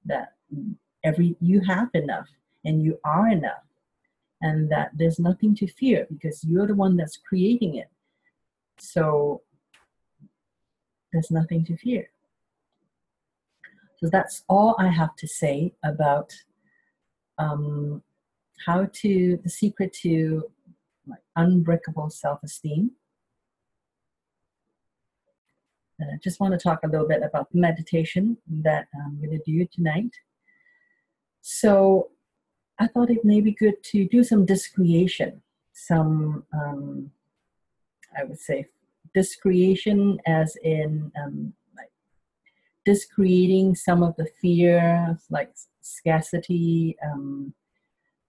that 0.05 0.35
every 1.05 1.37
you 1.41 1.61
have 1.61 1.89
enough 1.95 2.29
and 2.65 2.83
you 2.83 2.99
are 3.05 3.29
enough 3.29 3.65
and 4.43 4.71
that 4.71 4.91
there's 4.95 5.19
nothing 5.19 5.55
to 5.55 5.67
fear 5.67 6.07
because 6.11 6.45
you're 6.45 6.67
the 6.67 6.75
one 6.75 6.97
that's 6.97 7.17
creating 7.17 7.77
it 7.77 7.89
so 8.81 9.43
there's 11.13 11.31
nothing 11.31 11.65
to 11.65 11.77
fear 11.77 12.11
so 13.97 14.09
that's 14.11 14.45
all 14.49 14.77
i 14.79 14.89
have 14.89 15.15
to 15.17 15.27
say 15.27 15.73
about 15.85 16.33
um, 17.39 18.03
how 18.67 18.87
to 18.93 19.39
the 19.43 19.49
secret 19.49 19.93
to 19.93 20.45
like 21.07 21.23
unbreakable 21.37 22.11
self-esteem 22.11 22.91
I 26.01 26.15
uh, 26.15 26.17
just 26.23 26.41
want 26.41 26.53
to 26.53 26.59
talk 26.59 26.81
a 26.83 26.89
little 26.89 27.07
bit 27.07 27.23
about 27.23 27.51
the 27.53 27.59
meditation 27.59 28.39
that 28.49 28.87
I'm 28.95 29.17
going 29.19 29.39
to 29.39 29.43
do 29.45 29.67
tonight. 29.73 30.13
So 31.43 32.11
I 32.79 32.87
thought 32.87 33.11
it 33.11 33.25
may 33.25 33.41
be 33.41 33.53
good 33.53 33.83
to 33.85 34.09
do 34.09 34.25
some 34.25 34.47
discreation, 34.47 35.43
some, 35.73 36.45
um, 36.55 37.11
I 38.17 38.25
would 38.25 38.39
say, 38.39 38.67
discretion 39.15 40.19
as 40.27 40.57
in 40.63 41.11
um, 41.21 41.53
like 41.77 41.91
discreating 42.85 43.75
some 43.75 44.03
of 44.03 44.15
the 44.17 44.27
fears 44.41 45.19
like 45.31 45.53
scarcity 45.81 46.97
um, 47.05 47.53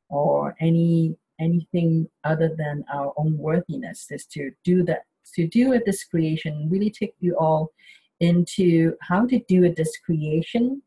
or 0.09 0.55
any 0.59 1.15
anything 1.39 2.07
other 2.23 2.55
than 2.55 2.83
our 2.93 3.13
own 3.17 3.37
worthiness 3.37 4.07
is 4.11 4.25
to 4.25 4.51
do 4.63 4.83
that 4.83 5.03
to 5.35 5.47
do 5.47 5.73
a 5.73 5.79
discretion 5.79 6.67
really 6.69 6.89
take 6.89 7.13
you 7.19 7.35
all 7.37 7.71
into 8.19 8.95
how 9.01 9.25
to 9.25 9.39
do 9.47 9.65
a 9.65 9.69
discretion 9.69 10.81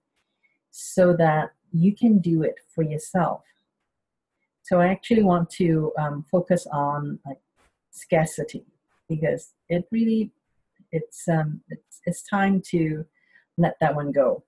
so 0.71 1.15
that 1.17 1.51
you 1.73 1.95
can 1.95 2.19
do 2.19 2.43
it 2.43 2.55
for 2.73 2.83
yourself. 2.83 3.43
So 4.63 4.81
I 4.81 4.87
actually 4.87 5.25
want 5.25 5.51
to 5.51 5.93
um, 5.99 6.25
focus 6.31 6.67
on 6.73 7.19
like 7.27 7.41
scarcity 7.91 8.65
because 9.09 9.53
it 9.69 9.85
really 9.91 10.33
it's 10.93 11.29
um 11.29 11.61
it's, 11.69 12.01
it's 12.07 12.23
time 12.23 12.63
to 12.71 13.05
let 13.57 13.77
that 13.81 13.95
one 13.95 14.13
go. 14.13 14.45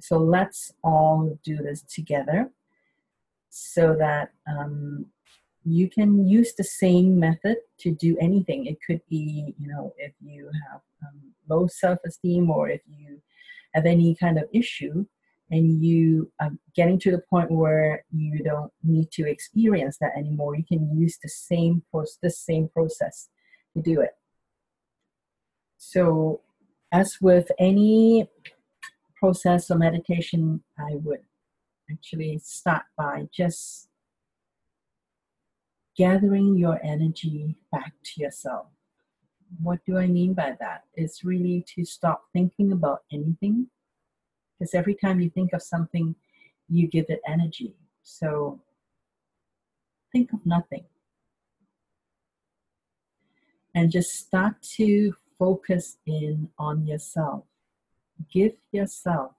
So 0.00 0.18
let's 0.18 0.72
all 0.82 1.38
do 1.44 1.56
this 1.56 1.82
together 1.82 2.50
so 3.50 3.94
that 3.98 4.30
um, 4.48 5.06
you 5.64 5.88
can 5.88 6.26
use 6.26 6.54
the 6.54 6.64
same 6.64 7.20
method 7.20 7.58
to 7.80 7.92
do 7.92 8.16
anything. 8.18 8.66
It 8.66 8.78
could 8.84 9.00
be, 9.08 9.54
you 9.58 9.68
know, 9.68 9.94
if 9.98 10.12
you 10.20 10.50
have 10.70 10.80
um, 11.02 11.20
low 11.48 11.68
self 11.68 11.98
esteem 12.04 12.50
or 12.50 12.68
if 12.68 12.80
you 12.88 13.20
have 13.74 13.86
any 13.86 14.16
kind 14.16 14.38
of 14.38 14.48
issue 14.52 15.06
and 15.50 15.84
you 15.84 16.32
are 16.40 16.50
getting 16.74 16.98
to 17.00 17.10
the 17.10 17.22
point 17.30 17.50
where 17.50 18.04
you 18.10 18.42
don't 18.42 18.72
need 18.82 19.12
to 19.12 19.28
experience 19.28 19.98
that 20.00 20.16
anymore, 20.16 20.56
you 20.56 20.64
can 20.64 20.98
use 20.98 21.18
the 21.22 21.28
same, 21.28 21.82
process, 21.90 22.18
the 22.22 22.30
same 22.30 22.68
process 22.68 23.28
to 23.74 23.82
do 23.82 24.00
it. 24.00 24.16
So, 25.78 26.40
as 26.92 27.18
with 27.20 27.50
any 27.58 28.28
process 29.16 29.70
or 29.70 29.78
meditation, 29.78 30.62
I 30.78 30.96
would 30.96 31.22
actually 31.90 32.38
start 32.38 32.84
by 32.96 33.28
just 33.32 33.88
gathering 35.96 36.56
your 36.56 36.80
energy 36.82 37.56
back 37.70 37.92
to 38.04 38.20
yourself. 38.22 38.66
What 39.62 39.80
do 39.86 39.98
I 39.98 40.06
mean 40.06 40.34
by 40.34 40.56
that? 40.60 40.84
It's 40.94 41.24
really 41.24 41.64
to 41.74 41.84
stop 41.84 42.24
thinking 42.32 42.72
about 42.72 43.00
anything 43.12 43.68
because 44.58 44.74
every 44.74 44.94
time 44.94 45.20
you 45.20 45.28
think 45.30 45.52
of 45.52 45.62
something, 45.62 46.14
you 46.68 46.88
give 46.88 47.06
it 47.08 47.20
energy. 47.26 47.74
So 48.02 48.60
think 50.12 50.32
of 50.32 50.44
nothing 50.46 50.84
and 53.74 53.90
just 53.90 54.10
start 54.10 54.62
to 54.76 55.14
focus 55.38 55.98
in 56.06 56.48
on 56.58 56.86
yourself. 56.86 57.44
Give 58.32 58.52
yourself 58.72 59.32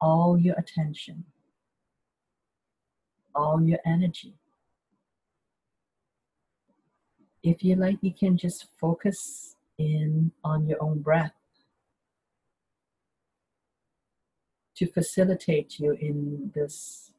all 0.00 0.38
your 0.38 0.54
attention 0.56 1.24
all 3.34 3.62
your 3.62 3.78
energy. 3.84 4.34
If 7.42 7.62
you 7.62 7.76
like, 7.76 7.98
you 8.00 8.12
can 8.12 8.38
just 8.38 8.66
focus 8.80 9.56
in 9.76 10.32
on 10.42 10.66
your 10.66 10.82
own 10.82 11.00
breath 11.00 11.34
to 14.76 14.86
facilitate 14.86 15.78
you 15.78 15.92
in 15.92 16.52
this 16.54 17.10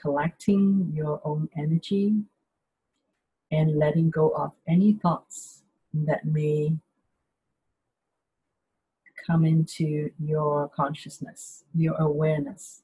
collecting 0.00 0.90
your 0.94 1.20
own 1.24 1.48
energy 1.56 2.14
and 3.50 3.76
letting 3.76 4.10
go 4.10 4.30
of 4.30 4.52
any 4.66 4.92
thoughts 4.92 5.62
that 5.92 6.24
may 6.24 6.72
come 9.26 9.44
into 9.44 10.10
your 10.18 10.68
consciousness, 10.68 11.64
your 11.74 11.94
awareness. 11.96 12.82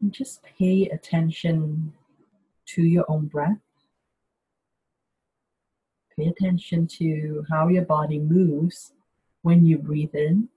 And 0.00 0.12
just 0.12 0.42
pay 0.42 0.88
attention 0.88 1.92
to 2.66 2.82
your 2.82 3.04
own 3.08 3.26
breath. 3.26 3.58
Pay 6.16 6.26
attention 6.26 6.86
to 6.98 7.44
how 7.50 7.68
your 7.68 7.84
body 7.84 8.18
moves 8.18 8.92
when 9.42 9.64
you 9.64 9.78
breathe 9.78 10.14
in 10.14 10.48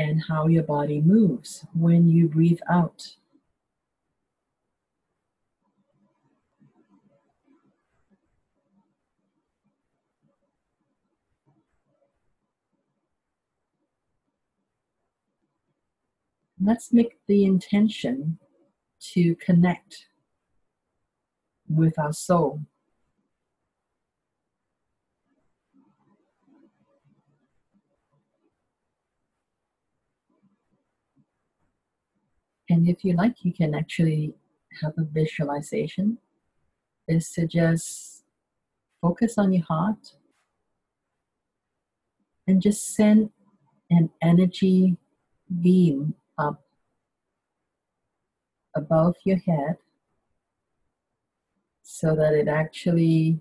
and 0.00 0.22
how 0.28 0.46
your 0.46 0.62
body 0.62 1.00
moves 1.00 1.66
when 1.74 2.08
you 2.08 2.28
breathe 2.28 2.60
out. 2.70 3.00
let's 16.62 16.92
make 16.92 17.18
the 17.26 17.44
intention 17.44 18.38
to 19.00 19.34
connect 19.36 20.06
with 21.68 21.98
our 21.98 22.12
soul. 22.12 22.60
And 32.70 32.88
if 32.88 33.04
you 33.04 33.14
like, 33.14 33.44
you 33.44 33.52
can 33.52 33.74
actually 33.74 34.32
have 34.80 34.92
a 34.96 35.02
visualization, 35.02 36.18
is 37.08 37.32
to 37.32 37.46
just 37.46 38.22
focus 39.02 39.36
on 39.36 39.52
your 39.52 39.64
heart 39.64 40.14
and 42.46 42.62
just 42.62 42.94
send 42.94 43.30
an 43.90 44.10
energy 44.22 44.96
beam 45.60 46.14
up 46.38 46.62
above 48.76 49.16
your 49.24 49.38
head, 49.38 49.76
so 51.82 52.14
that 52.14 52.32
it 52.34 52.46
actually 52.46 53.40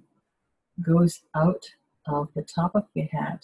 goes 0.81 1.21
out 1.35 1.63
of 2.07 2.29
the 2.35 2.41
top 2.41 2.71
of 2.73 2.85
your 2.95 3.05
head 3.11 3.39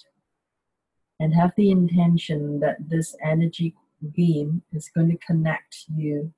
and 1.19 1.35
have 1.35 1.53
the 1.55 1.69
intention 1.69 2.59
that 2.59 2.89
this 2.89 3.15
energy 3.23 3.75
beam 4.05 4.61
is 4.71 4.89
going 4.93 5.09
to 5.09 5.17
connect 5.17 5.85
you 5.95 6.33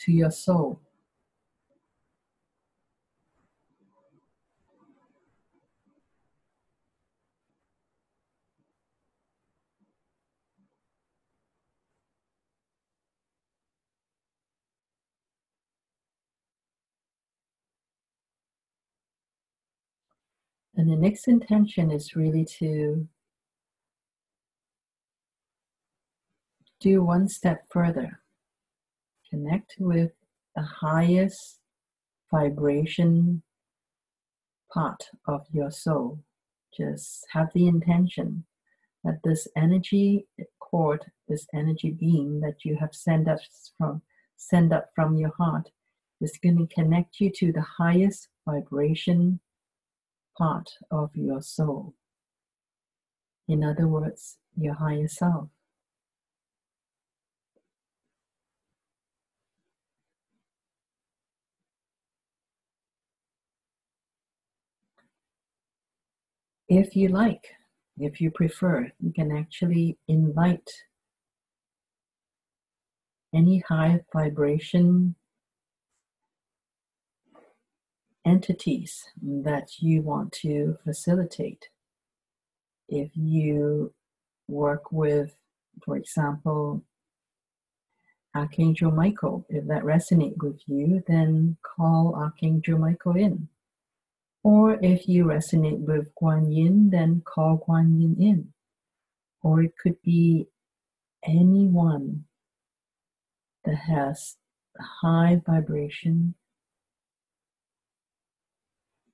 to 0.00 0.12
your 0.12 0.30
soul. 0.30 0.80
And 20.76 20.88
the 20.88 20.94
next 20.94 21.26
intention 21.26 21.90
is 21.90 22.14
really 22.14 22.44
to 22.60 23.08
do 26.80 27.02
one 27.02 27.28
step 27.28 27.64
further. 27.70 28.20
Connect 29.30 29.74
with 29.78 30.12
the 30.54 30.62
highest 30.62 31.60
vibration 32.30 33.42
part 34.72 35.04
of 35.26 35.46
your 35.52 35.70
soul. 35.70 36.20
Just 36.76 37.26
have 37.32 37.48
the 37.54 37.66
intention 37.66 38.44
that 39.04 39.20
this 39.24 39.48
energy 39.56 40.26
cord, 40.60 41.04
this 41.28 41.46
energy 41.54 41.90
beam 41.90 42.40
that 42.40 42.64
you 42.64 42.76
have 42.76 42.94
sent 42.94 43.28
up 43.28 43.38
from 43.76 44.02
send 44.36 44.72
up 44.72 44.88
from 44.94 45.16
your 45.16 45.32
heart 45.36 45.68
is 46.20 46.38
going 46.42 46.58
to 46.58 46.74
connect 46.74 47.20
you 47.20 47.30
to 47.30 47.52
the 47.52 47.64
highest 47.78 48.28
vibration 48.46 49.40
part 50.36 50.70
of 50.90 51.10
your 51.14 51.42
soul. 51.42 51.94
In 53.48 53.64
other 53.64 53.88
words, 53.88 54.36
your 54.56 54.74
higher 54.74 55.08
self. 55.08 55.48
If 66.68 66.94
you 66.94 67.08
like, 67.08 67.46
if 67.98 68.20
you 68.20 68.30
prefer, 68.30 68.92
you 69.00 69.12
can 69.12 69.34
actually 69.34 69.96
invite 70.06 70.70
any 73.34 73.60
high 73.66 74.00
vibration 74.12 75.14
entities 78.26 79.02
that 79.22 79.78
you 79.78 80.02
want 80.02 80.32
to 80.32 80.76
facilitate. 80.84 81.68
If 82.88 83.10
you 83.14 83.94
work 84.46 84.92
with, 84.92 85.34
for 85.82 85.96
example, 85.96 86.82
Archangel 88.34 88.90
Michael, 88.90 89.46
if 89.48 89.66
that 89.68 89.84
resonates 89.84 90.42
with 90.42 90.60
you, 90.66 91.02
then 91.08 91.56
call 91.62 92.14
Archangel 92.14 92.78
Michael 92.78 93.16
in. 93.16 93.48
Or 94.42 94.78
if 94.82 95.08
you 95.08 95.24
resonate 95.24 95.80
with 95.80 96.14
Guan 96.14 96.54
Yin, 96.54 96.90
then 96.90 97.22
call 97.24 97.64
Guan 97.68 98.00
Yin 98.00 98.16
in. 98.20 98.52
Or 99.42 99.62
it 99.62 99.72
could 99.82 100.00
be 100.02 100.46
anyone 101.24 102.24
that 103.64 103.76
has 103.76 104.36
high 105.02 105.40
vibration 105.44 106.34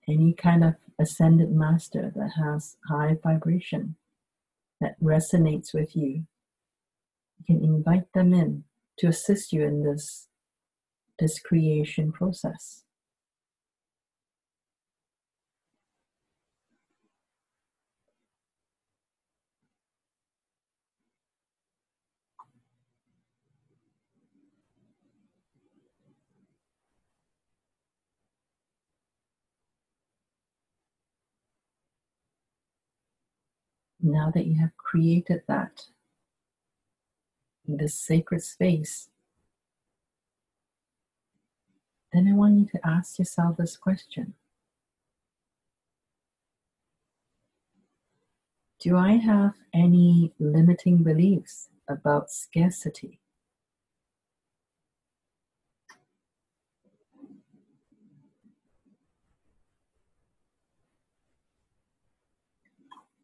any 0.06 0.34
kind 0.34 0.62
of 0.62 0.74
ascended 1.00 1.50
master 1.50 2.12
that 2.14 2.30
has 2.36 2.76
high 2.88 3.16
vibration 3.22 3.96
that 4.80 5.00
resonates 5.02 5.72
with 5.72 5.96
you 5.96 6.26
you 7.38 7.44
can 7.46 7.64
invite 7.64 8.12
them 8.12 8.32
in 8.32 8.64
to 8.98 9.08
assist 9.08 9.52
you 9.52 9.64
in 9.64 9.82
this 9.82 10.28
this 11.18 11.38
creation 11.38 12.12
process 12.12 12.83
now 34.04 34.30
that 34.34 34.46
you 34.46 34.60
have 34.60 34.76
created 34.76 35.42
that 35.48 35.86
this 37.66 37.94
sacred 37.94 38.42
space, 38.42 39.08
then 42.12 42.28
I 42.28 42.34
want 42.34 42.58
you 42.58 42.66
to 42.66 42.86
ask 42.86 43.18
yourself 43.18 43.56
this 43.56 43.76
question 43.76 44.34
Do 48.78 48.98
I 48.98 49.12
have 49.12 49.54
any 49.72 50.34
limiting 50.38 51.02
beliefs 51.02 51.70
about 51.88 52.30
scarcity? 52.30 53.18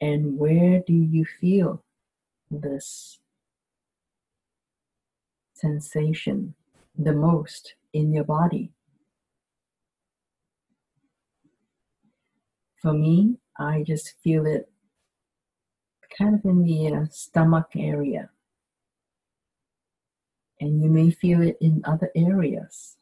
And 0.00 0.38
where 0.38 0.82
do 0.86 0.94
you 0.94 1.24
feel 1.24 1.82
this 2.50 3.18
sensation 5.52 6.54
the 6.98 7.12
most 7.12 7.74
in 7.92 8.12
your 8.12 8.24
body? 8.24 8.72
For 12.80 12.94
me, 12.94 13.36
I 13.58 13.82
just 13.86 14.14
feel 14.22 14.46
it 14.46 14.70
kind 16.18 16.34
of 16.34 16.44
in 16.44 16.64
the 16.64 16.94
uh, 16.94 17.06
stomach 17.10 17.68
area. 17.76 18.30
And 20.58 20.82
you 20.82 20.88
may 20.88 21.10
feel 21.10 21.42
it 21.42 21.56
in 21.60 21.82
other 21.84 22.10
areas. 22.14 22.96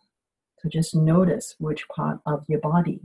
So 0.58 0.68
just 0.68 0.94
notice 0.94 1.54
which 1.58 1.88
part 1.88 2.20
of 2.26 2.44
your 2.48 2.60
body 2.60 3.00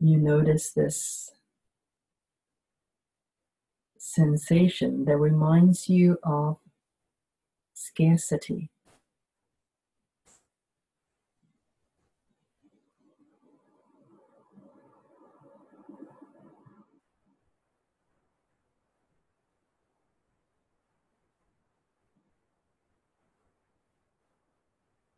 you 0.00 0.16
notice 0.16 0.72
this 0.72 1.32
sensation 4.14 5.04
that 5.04 5.16
reminds 5.16 5.88
you 5.88 6.18
of 6.24 6.56
scarcity. 7.74 8.68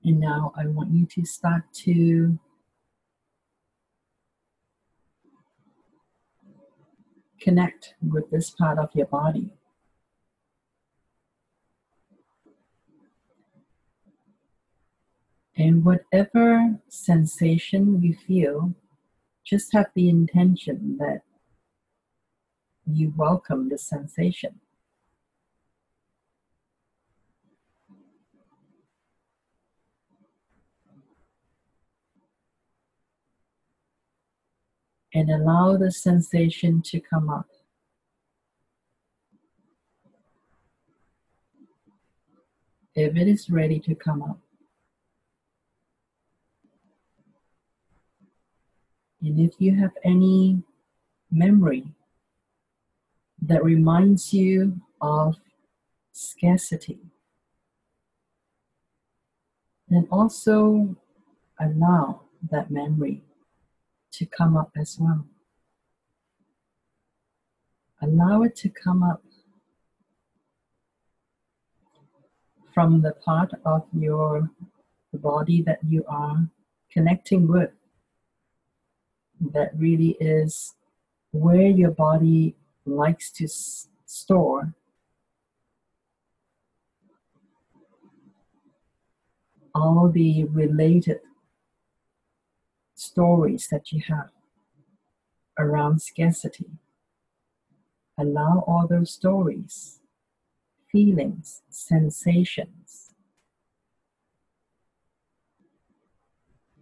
And 0.04 0.20
now 0.20 0.52
I 0.56 0.66
want 0.66 0.92
you 0.92 1.06
to 1.06 1.24
start 1.24 1.62
to 1.84 2.38
connect 7.42 7.94
with 8.00 8.30
this 8.30 8.50
part 8.50 8.78
of 8.78 8.90
your 8.94 9.06
body. 9.06 9.50
And 15.56 15.84
whatever 15.84 16.78
sensation 16.88 18.00
you 18.02 18.14
feel, 18.14 18.74
just 19.44 19.72
have 19.74 19.90
the 19.94 20.08
intention 20.08 20.96
that 20.98 21.22
you 22.86 23.12
welcome 23.16 23.68
the 23.68 23.78
sensation. 23.78 24.61
And 35.14 35.30
allow 35.30 35.76
the 35.76 35.90
sensation 35.90 36.82
to 36.82 37.00
come 37.00 37.28
up. 37.28 37.46
If 42.94 43.16
it 43.16 43.28
is 43.28 43.50
ready 43.50 43.80
to 43.80 43.94
come 43.94 44.22
up, 44.22 44.38
and 49.22 49.38
if 49.40 49.52
you 49.58 49.76
have 49.76 49.92
any 50.04 50.62
memory 51.30 51.84
that 53.40 53.64
reminds 53.64 54.32
you 54.32 54.80
of 55.00 55.36
scarcity, 56.12 56.98
then 59.88 60.06
also 60.10 60.96
allow 61.58 62.22
that 62.50 62.70
memory 62.70 63.22
to 64.12 64.26
come 64.26 64.56
up 64.56 64.70
as 64.76 64.98
well. 64.98 65.26
Allow 68.00 68.42
it 68.42 68.56
to 68.56 68.68
come 68.68 69.02
up 69.02 69.22
from 72.74 73.02
the 73.02 73.12
part 73.12 73.52
of 73.64 73.86
your 73.92 74.50
body 75.12 75.62
that 75.62 75.78
you 75.86 76.04
are 76.08 76.48
connecting 76.90 77.46
with. 77.46 77.70
That 79.40 79.70
really 79.76 80.16
is 80.20 80.74
where 81.32 81.66
your 81.66 81.90
body 81.90 82.54
likes 82.84 83.30
to 83.32 83.44
s- 83.44 83.88
store 84.04 84.74
all 89.74 90.10
the 90.10 90.44
related 90.44 91.20
stories 93.02 93.68
that 93.70 93.92
you 93.92 94.00
have 94.08 94.30
around 95.58 96.00
scarcity. 96.00 96.70
Allow 98.18 98.64
all 98.66 98.86
those 98.88 99.10
stories, 99.10 100.00
feelings, 100.90 101.62
sensations 101.68 103.14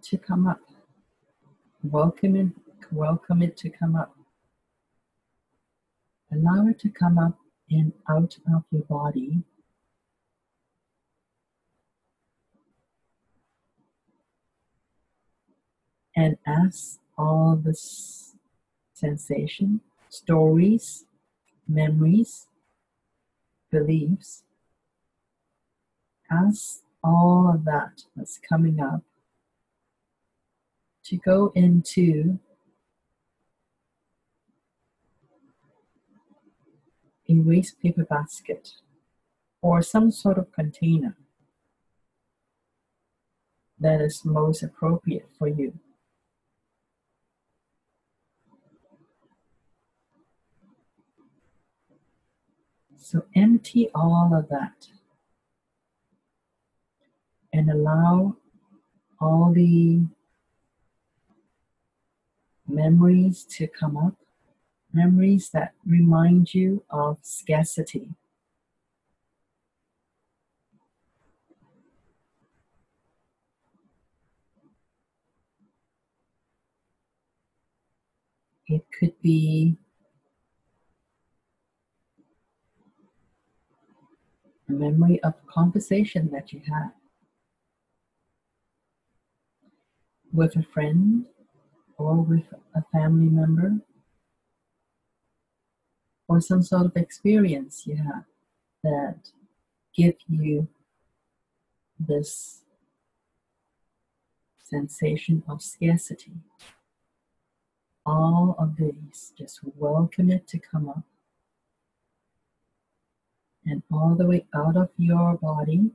to 0.03 0.18
come 0.18 0.47
up. 0.47 0.61
Welcome 1.83 2.37
it, 2.37 2.49
welcome 2.93 3.43
it 3.43 3.57
to 3.59 3.71
come 3.71 3.97
up. 3.97 4.14
Allow 6.33 6.68
it 6.68 6.79
to 6.81 6.91
come 6.91 7.18
up 7.18 7.39
and 7.71 7.93
out 8.09 8.37
of 8.55 8.64
your 8.71 8.83
body 8.83 9.45
and 16.21 16.37
as 16.47 16.99
all 17.16 17.57
the 17.57 17.75
sensation, 18.93 19.81
stories, 20.11 21.07
memories, 21.66 22.47
beliefs, 23.71 24.43
as 26.31 26.83
all 27.03 27.51
of 27.55 27.64
that 27.64 28.03
that's 28.14 28.39
coming 28.39 28.79
up, 28.81 29.03
to 31.05 31.16
go 31.16 31.53
into 31.55 32.39
a 37.31 37.35
waste 37.41 37.81
paper 37.81 38.05
basket 38.05 38.75
or 39.62 39.81
some 39.81 40.11
sort 40.11 40.37
of 40.37 40.53
container 40.53 41.16
that 43.79 44.03
is 44.03 44.23
most 44.23 44.62
appropriate 44.62 45.27
for 45.39 45.49
you. 45.49 45.73
So 53.11 53.24
empty 53.34 53.90
all 53.92 54.32
of 54.32 54.48
that 54.50 54.86
and 57.52 57.68
allow 57.68 58.36
all 59.20 59.52
the 59.52 60.02
memories 62.68 63.42
to 63.56 63.66
come 63.66 63.96
up, 63.96 64.14
memories 64.92 65.50
that 65.50 65.74
remind 65.84 66.54
you 66.54 66.84
of 66.88 67.18
scarcity. 67.22 68.11
It 78.68 78.84
could 78.96 79.20
be 79.20 79.78
memory 84.71 85.23
of 85.23 85.35
conversation 85.47 86.31
that 86.33 86.53
you 86.53 86.61
had 86.66 86.91
with 90.33 90.57
a 90.57 90.62
friend 90.62 91.27
or 91.99 92.16
with 92.16 92.45
a 92.75 92.83
family 92.93 93.29
member 93.29 93.81
or 96.29 96.41
some 96.41 96.62
sort 96.62 96.87
of 96.87 96.97
experience 96.97 97.87
you 97.87 97.97
have 97.97 98.25
that 98.85 99.31
give 99.95 100.14
you 100.29 100.68
this 101.99 102.62
sensation 104.62 105.43
of 105.49 105.61
scarcity. 105.61 106.33
All 108.07 108.55
of 108.59 108.77
these, 108.77 109.33
just 109.37 109.61
welcome 109.77 110.31
it 110.31 110.47
to 110.49 110.59
come 110.59 110.89
up 110.89 111.05
and 113.66 113.82
all 113.92 114.14
the 114.14 114.26
way 114.26 114.46
out 114.54 114.76
of 114.76 114.90
your 114.96 115.36
body 115.36 115.90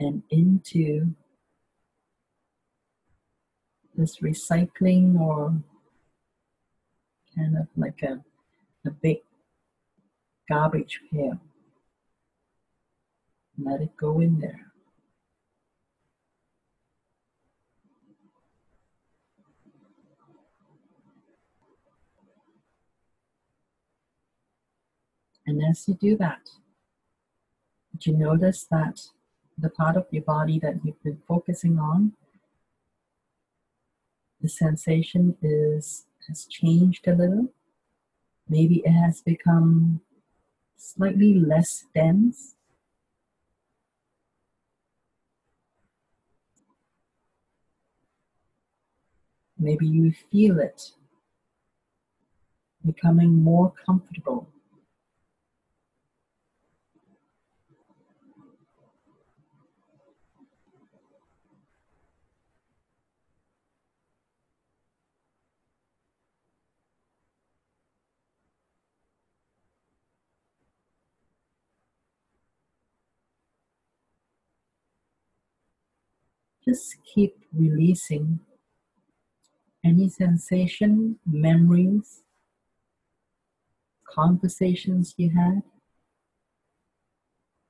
and 0.00 0.22
into 0.30 1.14
this 3.96 4.18
recycling 4.18 5.18
or 5.18 5.60
kind 7.34 7.56
of 7.56 7.66
like 7.76 8.02
a, 8.02 8.22
a 8.86 8.90
big 8.90 9.18
garbage 10.48 11.00
pail. 11.10 11.38
Let 13.58 13.80
it 13.80 13.96
go 13.96 14.20
in 14.20 14.38
there. 14.38 14.67
And 25.48 25.62
as 25.64 25.88
you 25.88 25.94
do 25.94 26.14
that, 26.18 26.50
you 28.02 28.12
notice 28.12 28.66
that 28.70 29.00
the 29.56 29.70
part 29.70 29.96
of 29.96 30.04
your 30.10 30.22
body 30.22 30.58
that 30.58 30.84
you've 30.84 31.02
been 31.02 31.22
focusing 31.26 31.78
on, 31.78 32.12
the 34.42 34.48
sensation 34.50 35.38
is 35.40 36.04
has 36.28 36.44
changed 36.44 37.08
a 37.08 37.14
little? 37.14 37.48
Maybe 38.46 38.82
it 38.84 38.90
has 38.90 39.22
become 39.22 40.02
slightly 40.76 41.32
less 41.32 41.86
dense. 41.94 42.54
Maybe 49.58 49.86
you 49.86 50.12
feel 50.30 50.60
it 50.60 50.92
becoming 52.84 53.42
more 53.42 53.72
comfortable. 53.86 54.52
Just 76.68 76.96
keep 77.02 77.34
releasing 77.50 78.40
any 79.82 80.10
sensation, 80.10 81.18
memories, 81.24 82.24
conversations 84.06 85.14
you 85.16 85.30
had, 85.30 85.62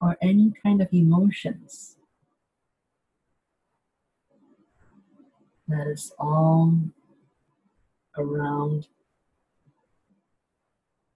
or 0.01 0.17
any 0.21 0.53
kind 0.65 0.83
of 0.83 0.89
emotions. 0.93 1.97
That 5.69 5.87
is 5.87 6.13
all 6.19 6.77
around 8.17 8.89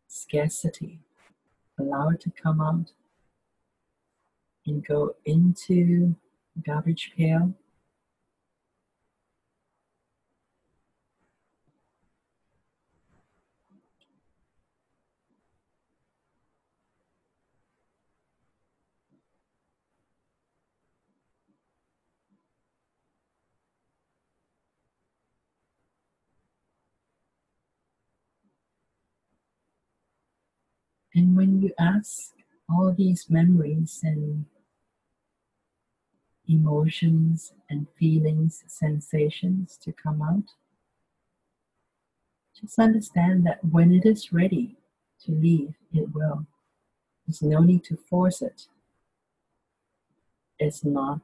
scarcity. 0.07 1.01
Allow 1.81 2.11
it 2.11 2.21
to 2.21 2.31
come 2.31 2.61
out 2.61 2.93
and 4.69 4.87
go 4.87 5.17
into 5.25 6.15
garbage 6.65 7.11
pail. 7.17 7.55
Ask 31.79 32.33
all 32.69 32.95
these 32.97 33.29
memories 33.29 34.01
and 34.03 34.47
emotions 36.49 37.53
and 37.71 37.87
feelings, 37.99 38.65
sensations 38.67 39.79
to 39.83 39.93
come 39.93 40.23
out, 40.23 40.55
just 42.61 42.79
understand 42.79 43.45
that 43.47 43.65
when 43.65 43.93
it 43.93 44.07
is 44.07 44.33
ready 44.33 44.77
to 45.25 45.33
leave, 45.33 45.75
it 45.93 46.15
will. 46.15 46.47
There's 47.27 47.43
no 47.43 47.61
need 47.61 47.85
to 47.85 47.97
force 47.97 48.43
it. 48.43 48.67
It's 50.59 50.85
not 50.85 51.21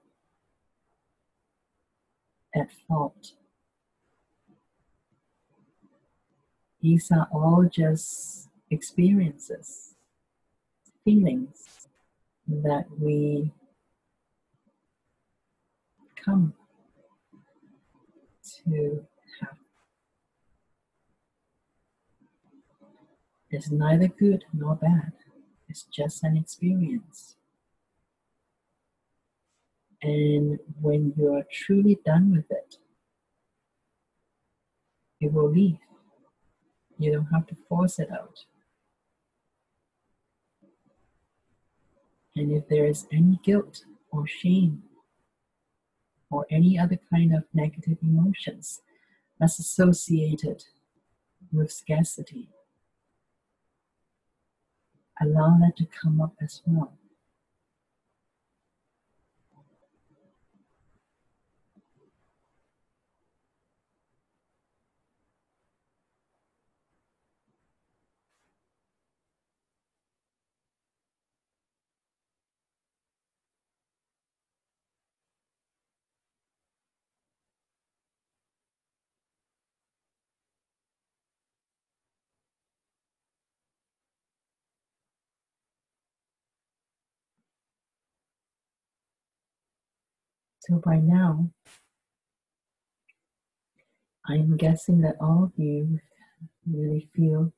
at 2.55 2.71
fault. 2.89 3.33
These 6.81 7.11
are 7.11 7.29
all 7.33 7.69
just 7.71 8.49
experiences, 8.71 9.88
feelings 11.09 11.89
that 12.47 12.85
we 13.01 13.51
come 16.23 16.53
to 18.67 19.07
have. 19.41 19.57
It's 23.51 23.71
neither 23.71 24.09
good 24.09 24.45
nor 24.53 24.77
bad, 24.77 25.13
it's 25.67 25.85
just 25.85 26.23
an 26.25 26.37
experience. 26.37 27.37
And 30.03 30.59
when 30.83 31.15
you're 31.17 31.45
truly 31.51 31.99
done 32.05 32.31
with 32.33 32.51
it, 32.51 32.77
it 35.23 35.33
will 35.33 35.51
leave. 35.51 35.79
You 36.99 37.13
don't 37.13 37.33
have 37.33 37.47
to 37.47 37.57
force 37.67 37.99
it 37.99 38.11
out. 38.13 38.45
And 42.39 42.53
if 42.53 42.69
there 42.69 42.87
is 42.87 43.09
any 43.11 43.41
guilt 43.43 43.85
or 44.13 44.25
shame 44.25 44.85
or 46.31 46.47
any 46.51 46.79
other 46.79 47.01
kind 47.11 47.35
of 47.35 47.43
negative 47.53 47.99
emotions 48.01 48.81
that's 49.41 49.59
associated 49.59 50.63
with 51.53 51.73
scarcity, 51.73 52.49
allow 55.21 55.59
that 55.59 55.77
to 55.79 55.87
come 55.87 56.21
up 56.21 56.35
as 56.41 56.63
well. 56.65 56.93
So 90.69 90.83
by 90.85 90.97
now, 90.97 91.49
I'm 94.27 94.59
guessing 94.59 95.01
that 95.01 95.17
all 95.19 95.45
of 95.45 95.53
you 95.57 96.01
really 96.71 97.09
feel 97.17 97.55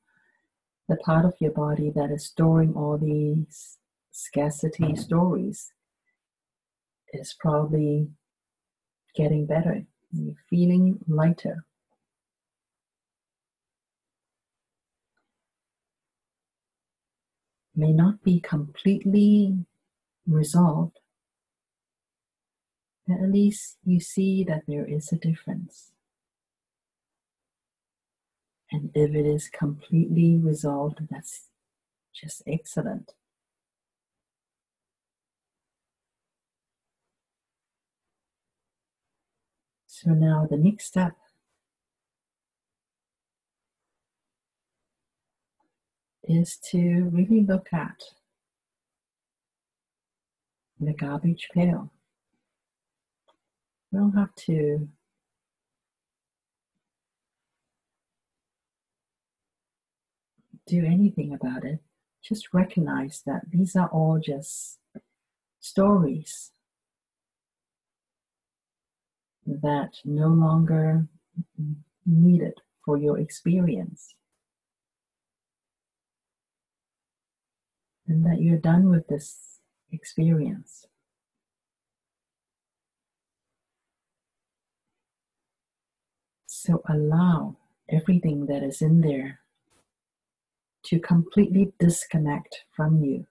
the 0.87 0.95
part 0.95 1.25
of 1.25 1.33
your 1.41 1.51
body 1.51 1.91
that 1.93 2.09
is 2.09 2.25
storing 2.25 2.73
all 2.73 2.97
these 2.97 3.79
scarcity 4.11 4.95
stories 4.95 5.73
is 7.11 7.35
probably 7.37 8.07
getting 9.13 9.45
better. 9.45 9.83
You're 10.13 10.35
feeling 10.49 10.99
lighter. 11.05 11.65
May 17.75 17.91
not 17.91 18.23
be 18.23 18.39
completely 18.39 19.65
resolved, 20.25 21.00
at 23.11 23.31
least 23.31 23.77
you 23.83 23.99
see 23.99 24.43
that 24.43 24.63
there 24.67 24.85
is 24.85 25.11
a 25.11 25.17
difference. 25.17 25.91
And 28.71 28.91
if 28.93 29.13
it 29.13 29.25
is 29.25 29.49
completely 29.49 30.37
resolved, 30.37 30.99
that's 31.09 31.47
just 32.13 32.41
excellent. 32.47 33.13
So 39.87 40.11
now 40.11 40.47
the 40.49 40.57
next 40.57 40.85
step 40.85 41.15
is 46.23 46.57
to 46.71 47.09
really 47.11 47.43
look 47.43 47.67
at 47.73 48.01
the 50.79 50.93
garbage 50.93 51.49
pail. 51.53 51.91
We 53.91 53.99
don't 53.99 54.15
have 54.15 54.33
to 54.45 54.87
do 60.65 60.85
anything 60.85 61.33
about 61.33 61.65
it. 61.65 61.79
Just 62.23 62.53
recognize 62.53 63.21
that 63.25 63.41
these 63.49 63.75
are 63.75 63.89
all 63.89 64.19
just 64.19 64.79
stories 65.59 66.51
that 69.45 69.91
no 70.05 70.27
longer 70.27 71.07
needed 72.05 72.53
for 72.85 72.97
your 72.97 73.19
experience. 73.19 74.15
And 78.07 78.25
that 78.25 78.41
you're 78.41 78.57
done 78.57 78.89
with 78.89 79.07
this 79.07 79.59
experience. 79.91 80.87
So 86.63 86.83
allow 86.87 87.55
everything 87.89 88.45
that 88.45 88.61
is 88.61 88.83
in 88.83 89.01
there 89.01 89.39
to 90.83 90.99
completely 90.99 91.73
disconnect 91.79 92.65
from 92.71 93.01
you. 93.03 93.25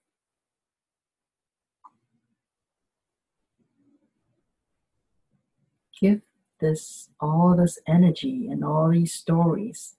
Give 6.01 6.22
this 6.59 7.11
all 7.20 7.55
this 7.57 7.78
energy 7.87 8.49
and 8.51 8.64
all 8.64 8.91
these 8.91 9.14
stories 9.14 9.95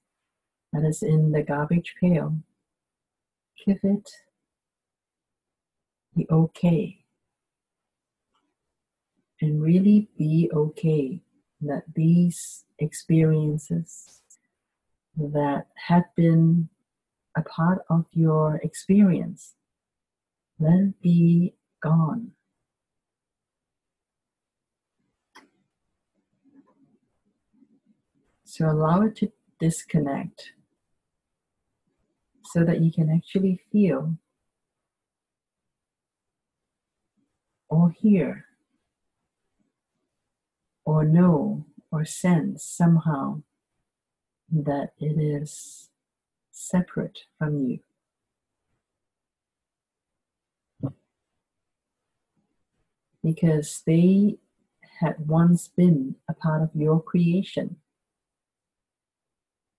that 0.74 0.84
is 0.84 1.02
in 1.02 1.32
the 1.32 1.42
garbage 1.42 1.96
pail. 2.02 2.36
Give 3.66 3.80
it 3.82 4.12
the 6.18 6.28
okay. 6.30 7.06
And 9.40 9.64
really 9.64 10.10
be 10.18 10.52
okay 10.54 11.22
that 11.62 11.84
these 11.96 12.66
experiences 12.80 14.22
that 15.16 15.68
have 15.88 16.04
been 16.16 16.70
a 17.36 17.42
part 17.42 17.84
of 17.90 18.06
your 18.12 18.56
experience, 18.64 19.54
let 20.60 20.80
it 20.80 21.02
be 21.02 21.54
gone. 21.82 22.32
So 28.44 28.70
allow 28.70 29.04
it 29.04 29.16
to 29.18 29.32
disconnect 29.60 30.54
so 32.46 32.66
that 32.66 32.82
you 32.82 32.92
can 32.92 33.10
actually 33.10 33.62
feel 33.72 34.18
or 37.70 37.92
hear 37.92 38.46
or 40.92 41.06
know 41.06 41.66
or 41.90 42.04
sense 42.04 42.66
somehow 42.66 43.42
that 44.52 44.92
it 45.00 45.18
is 45.18 45.90
separate 46.52 47.20
from 47.38 47.58
you. 47.58 47.80
Because 53.24 53.84
they 53.88 54.36
had 55.00 55.16
once 55.30 55.70
been 55.70 56.16
a 56.28 56.34
part 56.34 56.62
of 56.62 56.72
your 56.74 57.02
creation. 57.02 57.78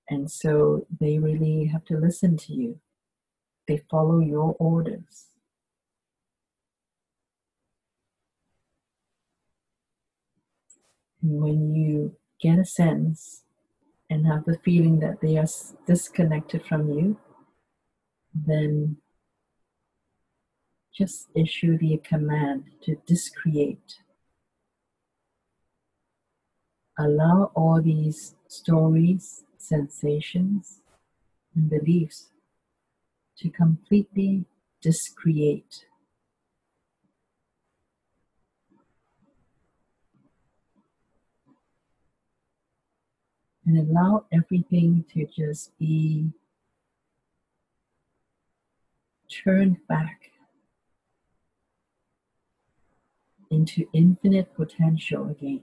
And 0.09 0.31
so 0.31 0.87
they 0.99 1.19
really 1.19 1.67
have 1.67 1.85
to 1.87 1.99
listen 1.99 2.39
to 2.39 2.55
you. 2.55 2.81
They 3.69 3.83
follow 3.91 4.21
your 4.21 4.57
orders. 4.59 5.32
And 11.23 11.41
when 11.41 11.75
you 11.75 12.17
get 12.41 12.59
a 12.59 12.65
sense 12.65 13.45
and 14.11 14.27
have 14.27 14.45
the 14.45 14.59
feeling 14.59 15.01
that 15.01 15.21
they 15.21 15.37
are 15.39 15.47
disconnected 15.87 16.65
from 16.65 16.91
you, 16.91 17.19
then 18.35 18.97
just 20.93 21.29
issue 21.35 21.79
the 21.79 21.99
command 21.99 22.65
to 22.83 22.97
discreate 23.07 23.97
allow 26.99 27.51
all 27.55 27.81
these 27.83 28.35
stories, 28.49 29.45
sensations, 29.57 30.81
and 31.55 31.71
beliefs 31.71 32.31
to 33.39 33.51
completely 33.51 34.45
discreate. 34.81 35.87
And 43.73 43.89
allow 43.89 44.27
everything 44.31 45.07
to 45.15 45.27
just 45.35 45.79
be 45.79 46.31
turned 49.31 49.79
back 49.89 50.31
into 53.51 53.87
infinite 53.95 54.55
potential 54.55 55.31
again. 55.31 55.63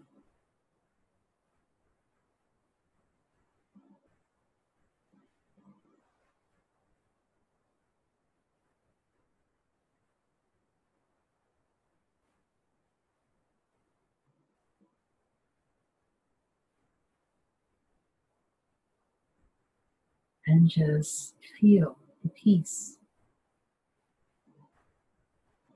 And 20.50 20.68
just 20.68 21.36
feel 21.60 21.96
the 22.24 22.30
peace 22.30 22.98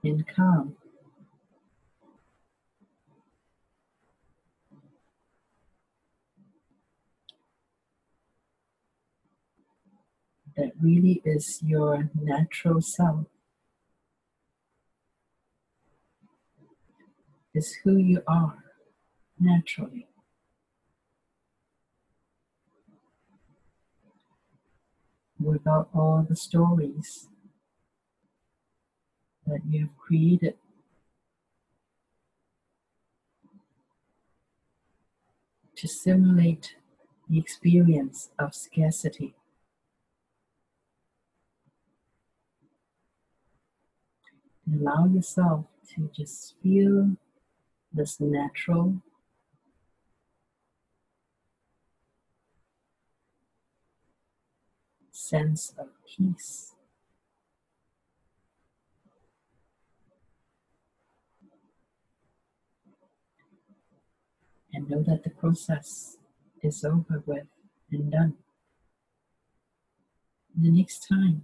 and 0.03 0.25
calm. 0.27 0.75
That 10.57 10.71
really 10.81 11.21
is 11.23 11.59
your 11.63 12.09
natural 12.19 12.81
self, 12.81 13.27
is 17.53 17.77
who 17.83 17.97
you 17.97 18.23
are 18.27 18.57
naturally. 19.39 20.07
Without 25.43 25.89
all 25.93 26.25
the 26.27 26.35
stories 26.35 27.27
that 29.45 29.61
you've 29.69 29.97
created. 29.97 30.55
To 35.75 35.87
simulate 35.87 36.75
the 37.29 37.39
experience 37.39 38.29
of 38.39 38.55
scarcity. 38.55 39.35
Allow 44.71 45.07
yourself 45.07 45.65
to 45.93 46.09
just 46.15 46.55
feel 46.63 47.17
this 47.91 48.21
natural 48.21 49.01
sense 55.23 55.73
of 55.77 55.87
peace. 56.05 56.75
And 64.73 64.89
know 64.89 65.03
that 65.03 65.23
the 65.23 65.29
process 65.29 66.17
is 66.61 66.83
over 66.83 67.23
with 67.25 67.45
and 67.91 68.11
done. 68.11 68.33
The 70.55 70.71
next 70.71 71.07
time, 71.07 71.43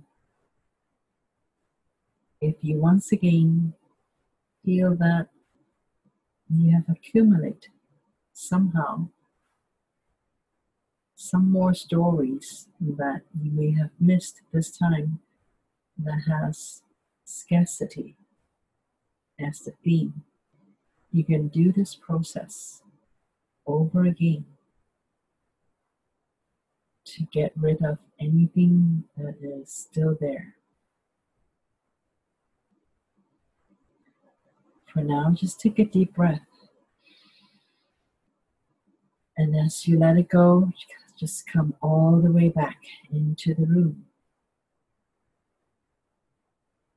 if 2.41 2.55
you 2.61 2.77
once 2.77 3.11
again 3.11 3.73
feel 4.65 4.95
that 4.95 5.29
you 6.49 6.71
have 6.71 6.89
accumulated 6.89 7.69
somehow 8.33 9.09
some 11.21 11.51
more 11.51 11.73
stories 11.73 12.69
that 12.79 13.21
you 13.43 13.51
may 13.51 13.73
have 13.73 13.89
missed 13.99 14.39
this 14.53 14.71
time 14.71 15.19
that 15.97 16.21
has 16.29 16.81
scarcity 17.25 18.15
as 19.37 19.59
the 19.59 19.73
theme. 19.83 20.23
You 21.11 21.25
can 21.25 21.49
do 21.49 21.73
this 21.73 21.93
process 21.93 22.83
over 23.67 24.05
again 24.05 24.45
to 27.03 27.23
get 27.33 27.51
rid 27.57 27.83
of 27.83 27.97
anything 28.17 29.03
that 29.17 29.35
is 29.41 29.69
still 29.73 30.15
there. 30.21 30.55
For 34.93 35.01
now, 35.01 35.31
just 35.31 35.59
take 35.59 35.79
a 35.79 35.85
deep 35.85 36.15
breath. 36.15 36.45
And 39.35 39.53
as 39.53 39.85
you 39.85 39.99
let 39.99 40.15
it 40.15 40.29
go, 40.29 40.71
just 41.19 41.45
come 41.47 41.73
all 41.81 42.21
the 42.23 42.31
way 42.31 42.49
back 42.49 42.77
into 43.11 43.53
the 43.53 43.65
room. 43.65 44.05